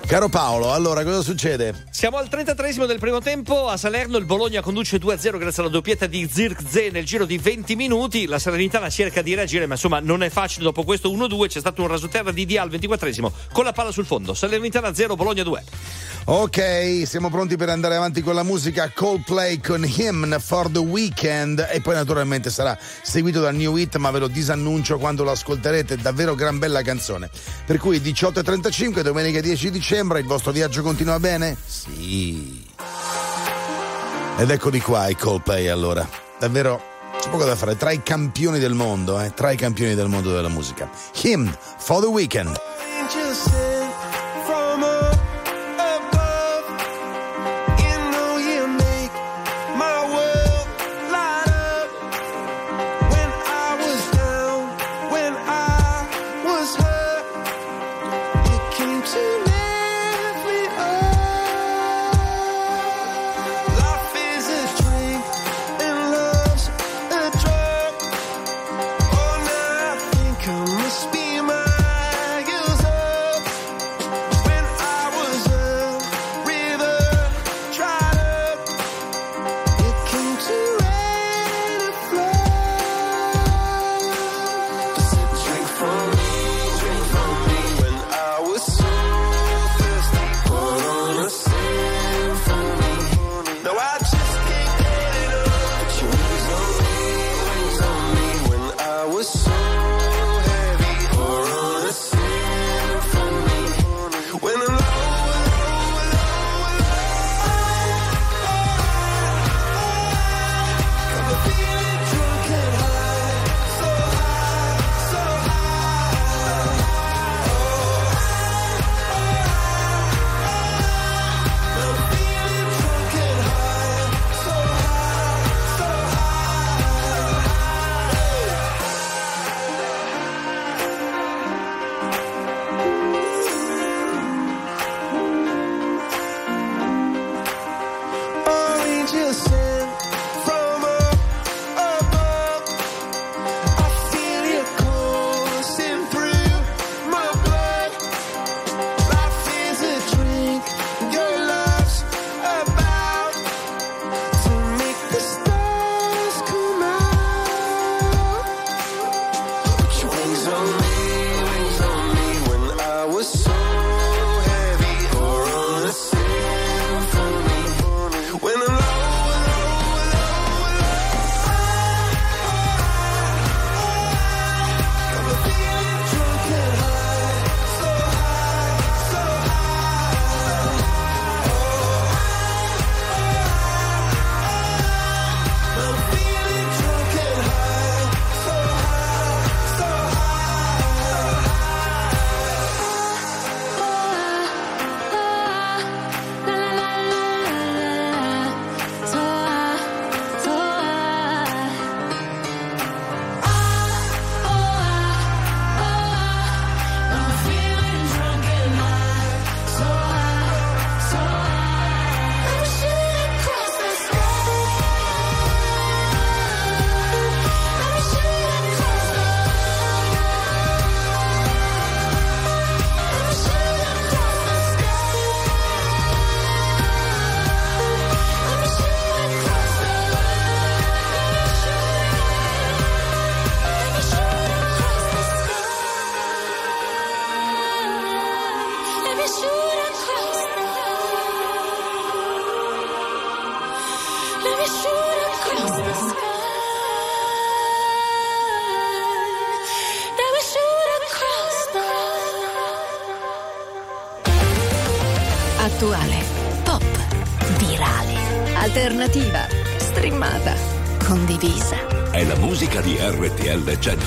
Caro 0.08 0.30
Paolo, 0.30 0.72
allora 0.72 1.03
cosa 1.03 1.22
succede? 1.22 1.84
Siamo 1.89 2.16
al 2.16 2.30
33 2.30 2.86
del 2.86 2.97
primo 2.97 3.20
tempo. 3.20 3.68
A 3.68 3.76
Salerno 3.76 4.16
il 4.16 4.24
Bologna 4.24 4.62
conduce 4.62 4.99
2-0 4.99 5.38
grazie 5.38 5.62
alla 5.62 5.70
doppietta 5.70 6.08
di 6.08 6.26
Zirkzee 6.32 6.91
nel 6.91 7.03
giro 7.03 7.26
di 7.26 7.38
20 7.38 7.76
minuti. 7.76 8.26
La 8.26 8.39
Salernitana 8.39 8.89
cerca 8.89 9.22
di 9.22 9.36
reagire, 9.36 9.66
ma 9.66 9.74
insomma 9.74 9.99
non 9.99 10.24
è 10.24 10.30
facile. 10.30 10.64
Dopo 10.64 10.86
questo 10.86 11.12
1-2 11.12 11.47
c'è 11.47 11.60
stato 11.60 11.82
un 11.82 11.89
rasoterra 11.89 12.32
di 12.32 12.45
Dia 12.45 12.62
al 12.62 12.70
24 12.70 13.34
con 13.51 13.66
la 13.66 13.74
palla 13.74 13.91
sul 13.91 14.05
fondo. 14.05 14.34
Salernitana 14.34 14.93
0, 14.93 15.18
Bologna 15.18 15.43
2. 15.43 15.64
Ok, 16.30 17.03
siamo 17.05 17.30
pronti 17.30 17.55
per 17.55 17.70
andare 17.70 17.95
avanti 17.95 18.22
con 18.22 18.36
la 18.36 18.43
musica 18.43 18.91
Coldplay 18.93 19.62
con 19.62 19.86
Hymn 19.86 20.39
for 20.39 20.70
the 20.70 20.80
Weekend 20.80 21.66
e 21.72 21.80
poi 21.80 21.95
naturalmente 21.95 22.49
sarà 22.49 22.78
seguito 23.01 23.39
dal 23.39 23.55
New 23.55 23.78
Hit, 23.78 23.95
ma 23.95 24.12
ve 24.12 24.20
lo 24.20 24.28
disannuncio 24.28 24.97
quando 24.97 25.24
lo 25.24 25.32
ascolterete, 25.32 25.95
davvero 25.95 26.36
gran 26.36 26.60
bella 26.60 26.82
canzone. 26.82 27.30
Per 27.66 27.78
cui 27.78 27.99
18.35, 27.99 28.99
domenica 29.03 29.39
10 29.39 29.72
dicembre, 29.72 29.97
il 29.98 30.26
vostro 30.26 30.52
viaggio 30.52 30.82
continua 30.84 31.20
bene? 31.20 31.58
Sì. 31.66 32.66
Ed 34.38 34.52
eccoli 34.52 34.80
qua 34.80 35.08
i 35.08 35.16
Coldplay 35.16 35.68
allora, 35.68 36.08
davvero 36.38 36.80
c'è 37.20 37.30
poco 37.30 37.43
da 37.43 37.56
fare, 37.56 37.76
tra 37.76 37.91
i 37.91 38.04
campioni 38.04 38.60
del 38.60 38.74
mondo, 38.74 39.20
eh, 39.20 39.34
tra 39.34 39.50
i 39.50 39.58
campioni 39.58 39.95
del 39.95 40.08
mondo 40.08 40.32
della 40.32 40.50
musica. 40.50 40.88
Hymn 41.22 41.52
for 41.78 42.02
the 42.02 42.08
Weekend. 42.08 42.76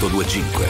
825. 0.00 0.69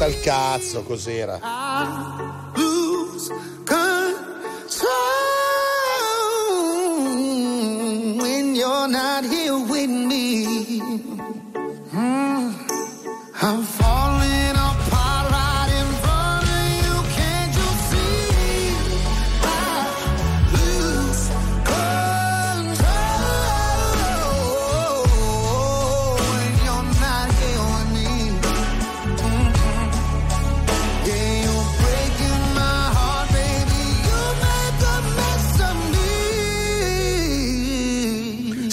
Sal 0.00 0.18
cazzo, 0.22 0.82
cos'era? 0.82 1.38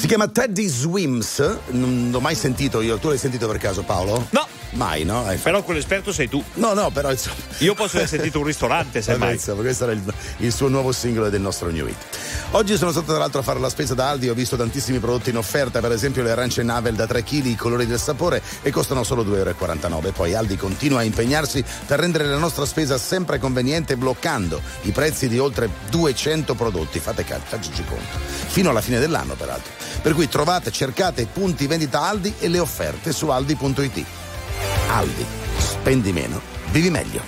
Si 0.07 0.13
chiama 0.13 0.31
Teddy 0.31 0.69
Swims, 0.69 1.57
non 1.71 2.07
l'ho 2.11 2.21
mai 2.21 2.33
sentito 2.33 2.79
io, 2.79 2.97
tu 2.97 3.09
l'hai 3.09 3.17
sentito 3.17 3.45
per 3.45 3.57
caso 3.57 3.83
Paolo? 3.83 4.27
No. 4.29 4.47
Mai, 4.71 5.03
no? 5.03 5.25
Hai 5.25 5.37
Però 5.37 5.63
quell'esperto 5.63 6.11
sei 6.11 6.27
tu. 6.27 6.43
No, 6.55 6.73
no, 6.73 6.89
però 6.89 7.11
insomma. 7.11 7.35
Io 7.59 7.73
posso 7.73 7.97
aver 7.97 8.09
sentito 8.09 8.39
un 8.39 8.45
ristorante, 8.45 9.01
se 9.01 9.15
mai. 9.15 9.29
Ammazza, 9.29 9.53
questo 9.53 9.83
era 9.83 9.93
il, 9.93 10.13
il 10.37 10.53
suo 10.53 10.67
nuovo 10.67 10.91
singolo 10.91 11.29
del 11.29 11.41
nostro 11.41 11.69
New 11.69 11.87
Hit. 11.87 11.95
Oggi 12.51 12.77
sono 12.77 12.91
stato 12.91 13.07
tra 13.07 13.17
l'altro 13.17 13.39
a 13.39 13.43
fare 13.43 13.59
la 13.59 13.69
spesa 13.69 13.93
da 13.93 14.09
Aldi, 14.09 14.29
ho 14.29 14.33
visto 14.33 14.55
tantissimi 14.55 14.99
prodotti 14.99 15.29
in 15.29 15.37
offerta, 15.37 15.79
per 15.79 15.91
esempio 15.91 16.23
le 16.23 16.31
arance 16.31 16.63
Navel 16.63 16.95
da 16.95 17.05
3 17.05 17.23
kg, 17.23 17.45
i 17.45 17.55
colori 17.55 17.85
del 17.85 17.99
sapore 17.99 18.41
e 18.61 18.71
costano 18.71 19.03
solo 19.03 19.23
2,49 19.23 19.91
euro. 19.91 20.11
Poi 20.11 20.33
Aldi 20.33 20.55
continua 20.55 20.99
a 20.99 21.03
impegnarsi 21.03 21.63
per 21.85 21.99
rendere 21.99 22.25
la 22.25 22.37
nostra 22.37 22.65
spesa 22.65 22.97
sempre 22.97 23.39
conveniente 23.39 23.97
bloccando 23.97 24.61
i 24.83 24.91
prezzi 24.91 25.27
di 25.27 25.39
oltre 25.39 25.69
200 25.89 26.55
prodotti, 26.55 26.99
fate 26.99 27.23
caso, 27.23 27.43
facciaci 27.45 27.83
conto, 27.85 28.17
fino 28.47 28.69
alla 28.69 28.81
fine 28.81 28.99
dell'anno 28.99 29.35
peraltro. 29.35 29.71
Per 30.01 30.13
cui 30.13 30.29
trovate, 30.29 30.71
cercate 30.71 31.25
punti 31.25 31.67
vendita 31.67 32.01
Aldi 32.01 32.35
e 32.39 32.47
le 32.47 32.59
offerte 32.59 33.11
su 33.11 33.27
aldi.it. 33.27 34.16
Aldi, 34.89 35.25
spendi 35.57 36.11
meno, 36.11 36.41
vivi 36.71 36.89
meglio. 36.89 37.21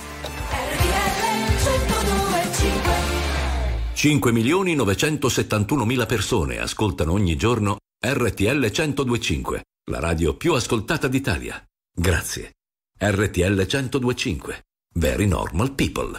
5 3.92 4.32
milioni 4.32 4.74
971 4.74 5.84
mila 5.84 6.06
persone 6.06 6.58
ascoltano 6.58 7.12
ogni 7.12 7.36
giorno 7.36 7.76
RTL 8.02 8.70
1025, 8.72 9.62
la 9.90 10.00
radio 10.00 10.34
più 10.36 10.54
ascoltata 10.54 11.06
d'Italia. 11.06 11.62
Grazie. 11.94 12.52
RTL 12.98 13.66
1025. 13.66 14.62
Very 14.94 15.26
normal 15.26 15.74
people. 15.74 16.18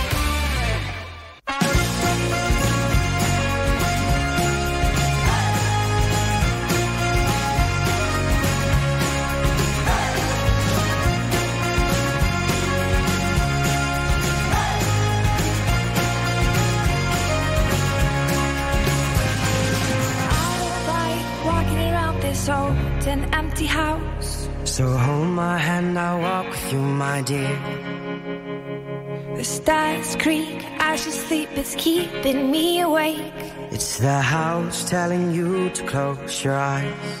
Dear. 27.23 27.57
The 29.35 29.43
stars 29.43 30.15
creak 30.17 30.63
as 30.79 31.05
you 31.05 31.11
sleep, 31.11 31.49
it's 31.53 31.75
keeping 31.75 32.51
me 32.51 32.81
awake. 32.81 33.33
It's 33.71 33.97
the 33.97 34.21
house 34.21 34.89
telling 34.89 35.31
you 35.31 35.69
to 35.69 35.83
close 35.85 36.43
your 36.43 36.55
eyes. 36.55 37.20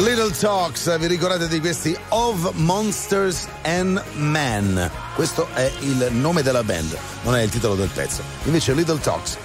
Little 0.00 0.30
Talks, 0.30 0.98
vi 0.98 1.06
ricordate 1.06 1.46
di 1.46 1.60
questi 1.60 1.94
Of 2.08 2.52
Monsters 2.54 3.46
and 3.64 4.02
Men? 4.14 4.90
Questo 5.14 5.46
è 5.52 5.70
il 5.80 6.08
nome 6.12 6.42
della 6.42 6.64
band, 6.64 6.96
non 7.22 7.36
è 7.36 7.42
il 7.42 7.50
titolo 7.50 7.74
del 7.74 7.90
pezzo. 7.92 8.22
Invece 8.44 8.72
Little 8.72 8.98
Talks 8.98 9.36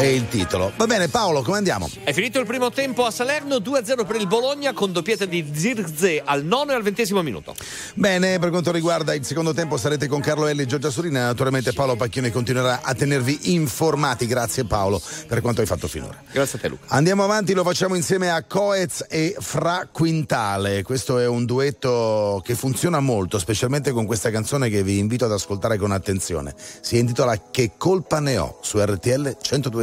è 0.00 0.06
il 0.06 0.28
titolo. 0.28 0.72
Va 0.76 0.86
bene 0.86 1.08
Paolo, 1.08 1.42
come 1.42 1.58
andiamo? 1.58 1.90
È 2.02 2.14
finito 2.14 2.40
il 2.40 2.46
primo 2.46 2.70
tempo 2.70 3.04
a 3.04 3.10
Salerno, 3.10 3.56
2-0 3.56 4.06
per 4.06 4.16
il 4.16 4.26
Bologna 4.26 4.72
con 4.72 4.92
doppietta 4.92 5.26
di 5.26 5.52
Zirze 5.52 6.22
al 6.24 6.42
nono 6.42 6.72
e 6.72 6.74
al 6.74 6.82
ventesimo 6.82 7.20
minuto. 7.20 7.54
Bene, 7.92 8.38
per 8.38 8.48
quanto 8.48 8.72
riguarda 8.72 9.12
il 9.12 9.26
secondo 9.26 9.52
tempo 9.52 9.76
sarete 9.76 10.08
con 10.08 10.22
Carlo 10.22 10.46
Elli 10.46 10.62
e 10.62 10.66
Giorgia 10.66 10.88
Surina, 10.88 11.26
naturalmente 11.26 11.74
Paolo 11.74 11.96
Pacchioni 11.96 12.30
continuerà 12.30 12.80
a 12.82 12.94
tenervi 12.94 13.52
informati. 13.52 14.26
Grazie 14.26 14.64
Paolo 14.64 15.02
per 15.26 15.42
quanto 15.42 15.60
hai 15.60 15.66
fatto 15.66 15.86
finora. 15.86 16.16
Grazie 16.32 16.56
a 16.56 16.62
te 16.62 16.68
Luca. 16.68 16.86
Andiamo 16.94 17.22
avanti, 17.22 17.52
lo 17.52 17.62
facciamo 17.62 17.94
insieme 17.94 18.30
a 18.30 18.42
Coez 18.44 19.04
e 19.06 19.36
Fra 19.38 19.86
Quintale. 19.92 20.82
Questo 20.82 21.18
è 21.18 21.26
un 21.26 21.44
duetto 21.44 22.40
che 22.42 22.54
funziona 22.54 23.00
molto, 23.00 23.38
specialmente 23.38 23.90
con 23.90 24.06
questa 24.06 24.30
canzone 24.30 24.70
che 24.70 24.82
vi 24.82 24.96
invito 24.96 25.26
ad 25.26 25.32
ascoltare 25.32 25.76
con 25.76 25.90
attenzione. 25.90 26.54
Si 26.80 26.96
intitola 26.96 27.38
Che 27.50 27.72
colpa 27.76 28.18
ne 28.20 28.38
ho 28.38 28.58
su 28.62 28.82
RTL 28.82 29.36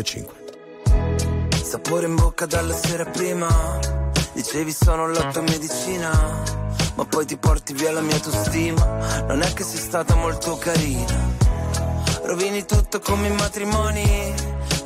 1025. 0.07 1.61
Sapore 1.63 2.05
in 2.05 2.15
bocca 2.15 2.45
dalla 2.45 2.73
sera 2.73 3.03
prima. 3.05 3.47
Dicevi 4.31 4.71
sono 4.71 5.07
lotta 5.07 5.41
medicina 5.41 6.43
Ma 6.95 7.05
poi 7.05 7.25
ti 7.25 7.38
porti 7.38 7.73
via 7.73 7.91
la 7.91 8.01
mia 8.01 8.15
autostima. 8.15 9.25
Non 9.25 9.41
è 9.41 9.53
che 9.53 9.63
sei 9.63 9.79
stata 9.79 10.15
molto 10.15 10.55
carina. 10.57 11.35
Rovini 12.23 12.65
tutto 12.65 12.99
come 12.99 13.27
i 13.27 13.31
matrimoni 13.31 14.34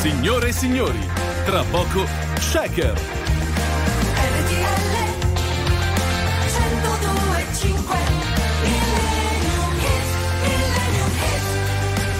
Signore 0.00 0.48
e 0.48 0.52
signori, 0.52 1.06
tra 1.44 1.62
poco 1.64 2.06
Shaker. 2.38 3.20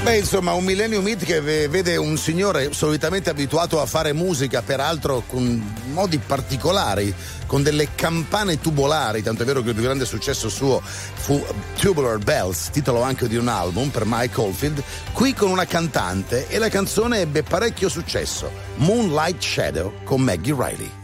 Beh, 0.02 0.16
insomma, 0.16 0.55
un 0.55 0.64
Millennium 0.64 1.06
Hit 1.06 1.24
che 1.24 1.43
ve- 1.43 1.68
vede 1.68 1.97
un 1.98 2.16
signore 2.16 2.72
solitamente 2.72 3.28
abituato 3.28 3.82
a 3.82 3.86
fare 3.86 4.14
musica, 4.14 4.62
peraltro 4.62 5.22
con 5.27 5.74
modi 5.93 6.16
particolari, 6.16 7.14
con 7.47 7.62
delle 7.62 7.89
campane 7.94 8.59
tubolari, 8.59 9.22
tanto 9.22 9.43
è 9.43 9.47
vero 9.47 9.60
che 9.60 9.68
il 9.68 9.74
più 9.74 9.85
grande 9.85 10.06
successo 10.06 10.48
suo 10.48 10.81
fu 10.82 11.44
Tubular 11.78 12.16
Bells, 12.16 12.70
titolo 12.70 13.02
anche 13.02 13.28
di 13.28 13.36
un 13.36 13.48
album 13.48 13.90
per 13.90 14.05
Mike 14.06 14.40
Oldfield, 14.40 14.82
qui 15.12 15.35
con 15.35 15.51
una 15.51 15.66
cantante 15.66 16.48
e 16.48 16.56
la 16.56 16.70
canzone 16.70 17.20
ebbe 17.20 17.43
parecchio 17.43 17.90
successo, 17.90 18.51
Moonlight 18.77 19.43
Shadow 19.43 19.93
con 20.05 20.22
Maggie 20.22 20.55
Riley. 20.55 20.99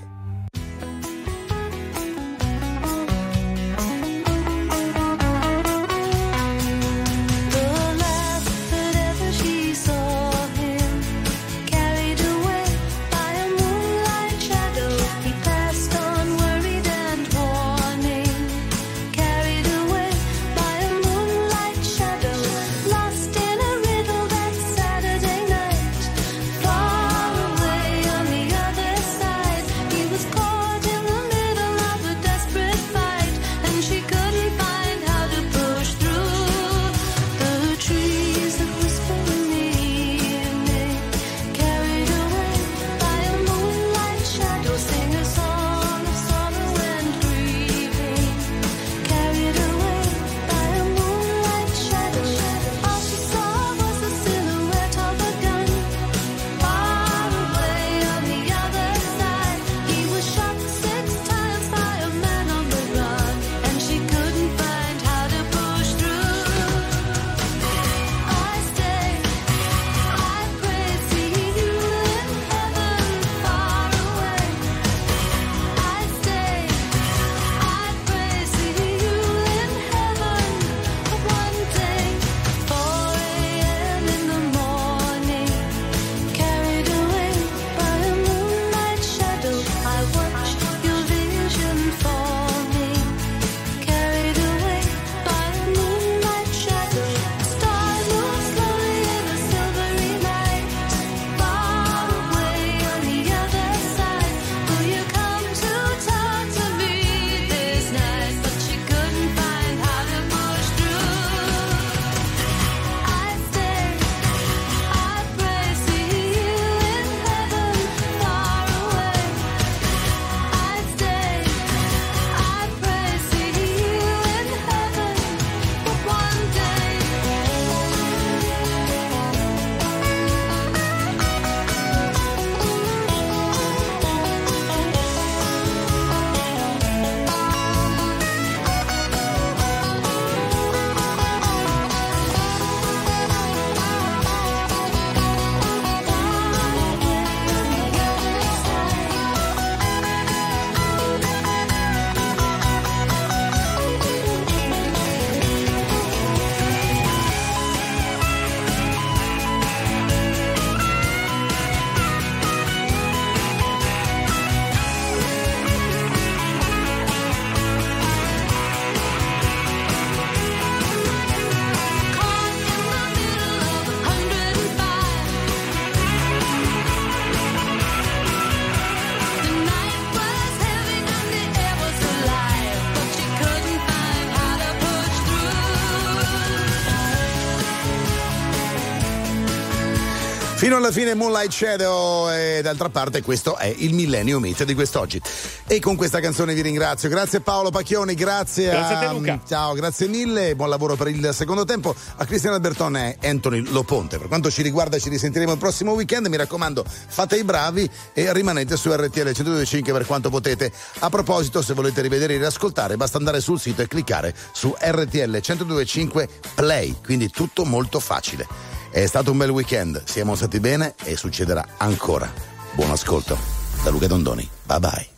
Fino 190.77 190.89
alla 190.89 190.95
fine 190.95 191.15
Moonlight 191.15 191.51
Shadow 191.51 192.29
e 192.29 192.61
d'altra 192.63 192.91
parte 192.91 193.23
questo 193.23 193.57
è 193.57 193.75
il 193.79 193.95
Millennium 193.95 194.45
Hit 194.45 194.63
di 194.65 194.75
quest'oggi. 194.75 195.19
E 195.67 195.81
con 195.81 195.97
questa 195.97 196.21
canzone 196.21 196.53
vi 196.53 196.61
ringrazio. 196.61 197.09
Grazie 197.09 197.41
Paolo 197.41 197.71
Pacchioni, 197.71 198.13
grazie, 198.13 198.69
Grazie 198.69 198.95
a 198.95 198.99
te, 198.99 199.07
Luca. 199.07 199.41
Ciao, 199.49 199.73
grazie 199.73 200.07
mille, 200.07 200.55
buon 200.55 200.69
lavoro 200.69 200.95
per 200.95 201.09
il 201.09 201.31
secondo 201.33 201.65
tempo. 201.65 201.95
A 202.17 202.27
Cristiano 202.27 202.57
Alberton 202.57 202.95
e 202.95 203.17
Anthony 203.23 203.63
Loponte. 203.71 204.19
Per 204.19 204.29
quanto 204.29 204.51
ci 204.51 204.61
riguarda 204.61 204.99
ci 204.99 205.09
risentiremo 205.09 205.53
il 205.53 205.59
prossimo 205.59 205.93
weekend, 205.93 206.27
mi 206.27 206.37
raccomando 206.37 206.85
fate 206.87 207.39
i 207.39 207.45
bravi 207.45 207.89
e 208.13 208.31
rimanete 208.35 208.77
su 208.77 208.93
RTL 208.93 209.33
125 209.33 209.93
per 209.95 210.05
quanto 210.05 210.29
potete. 210.29 210.71
A 210.99 211.09
proposito, 211.09 211.63
se 211.63 211.73
volete 211.73 212.03
rivedere 212.03 212.35
e 212.35 212.37
riascoltare 212.37 212.99
basta 212.99 213.17
andare 213.17 213.41
sul 213.41 213.59
sito 213.59 213.81
e 213.81 213.89
cliccare 213.89 214.35
su 214.53 214.77
RTL 214.79 215.41
125 215.41 216.29
Play, 216.55 216.97
quindi 217.03 217.31
tutto 217.31 217.65
molto 217.65 217.99
facile. 217.99 218.66
È 218.97 219.05
stato 219.05 219.31
un 219.31 219.37
bel 219.37 219.51
weekend, 219.51 220.05
siamo 220.07 220.35
stati 220.35 220.59
bene 220.59 220.95
e 221.05 221.19
succederà 221.19 221.63
ancora. 221.77 222.33
Buon 222.73 222.93
ascolto 222.93 223.37
da 223.85 223.91
Luca 223.91 224.07
Dondoni. 224.07 224.49
Bye 224.63 224.79
bye. 224.79 225.16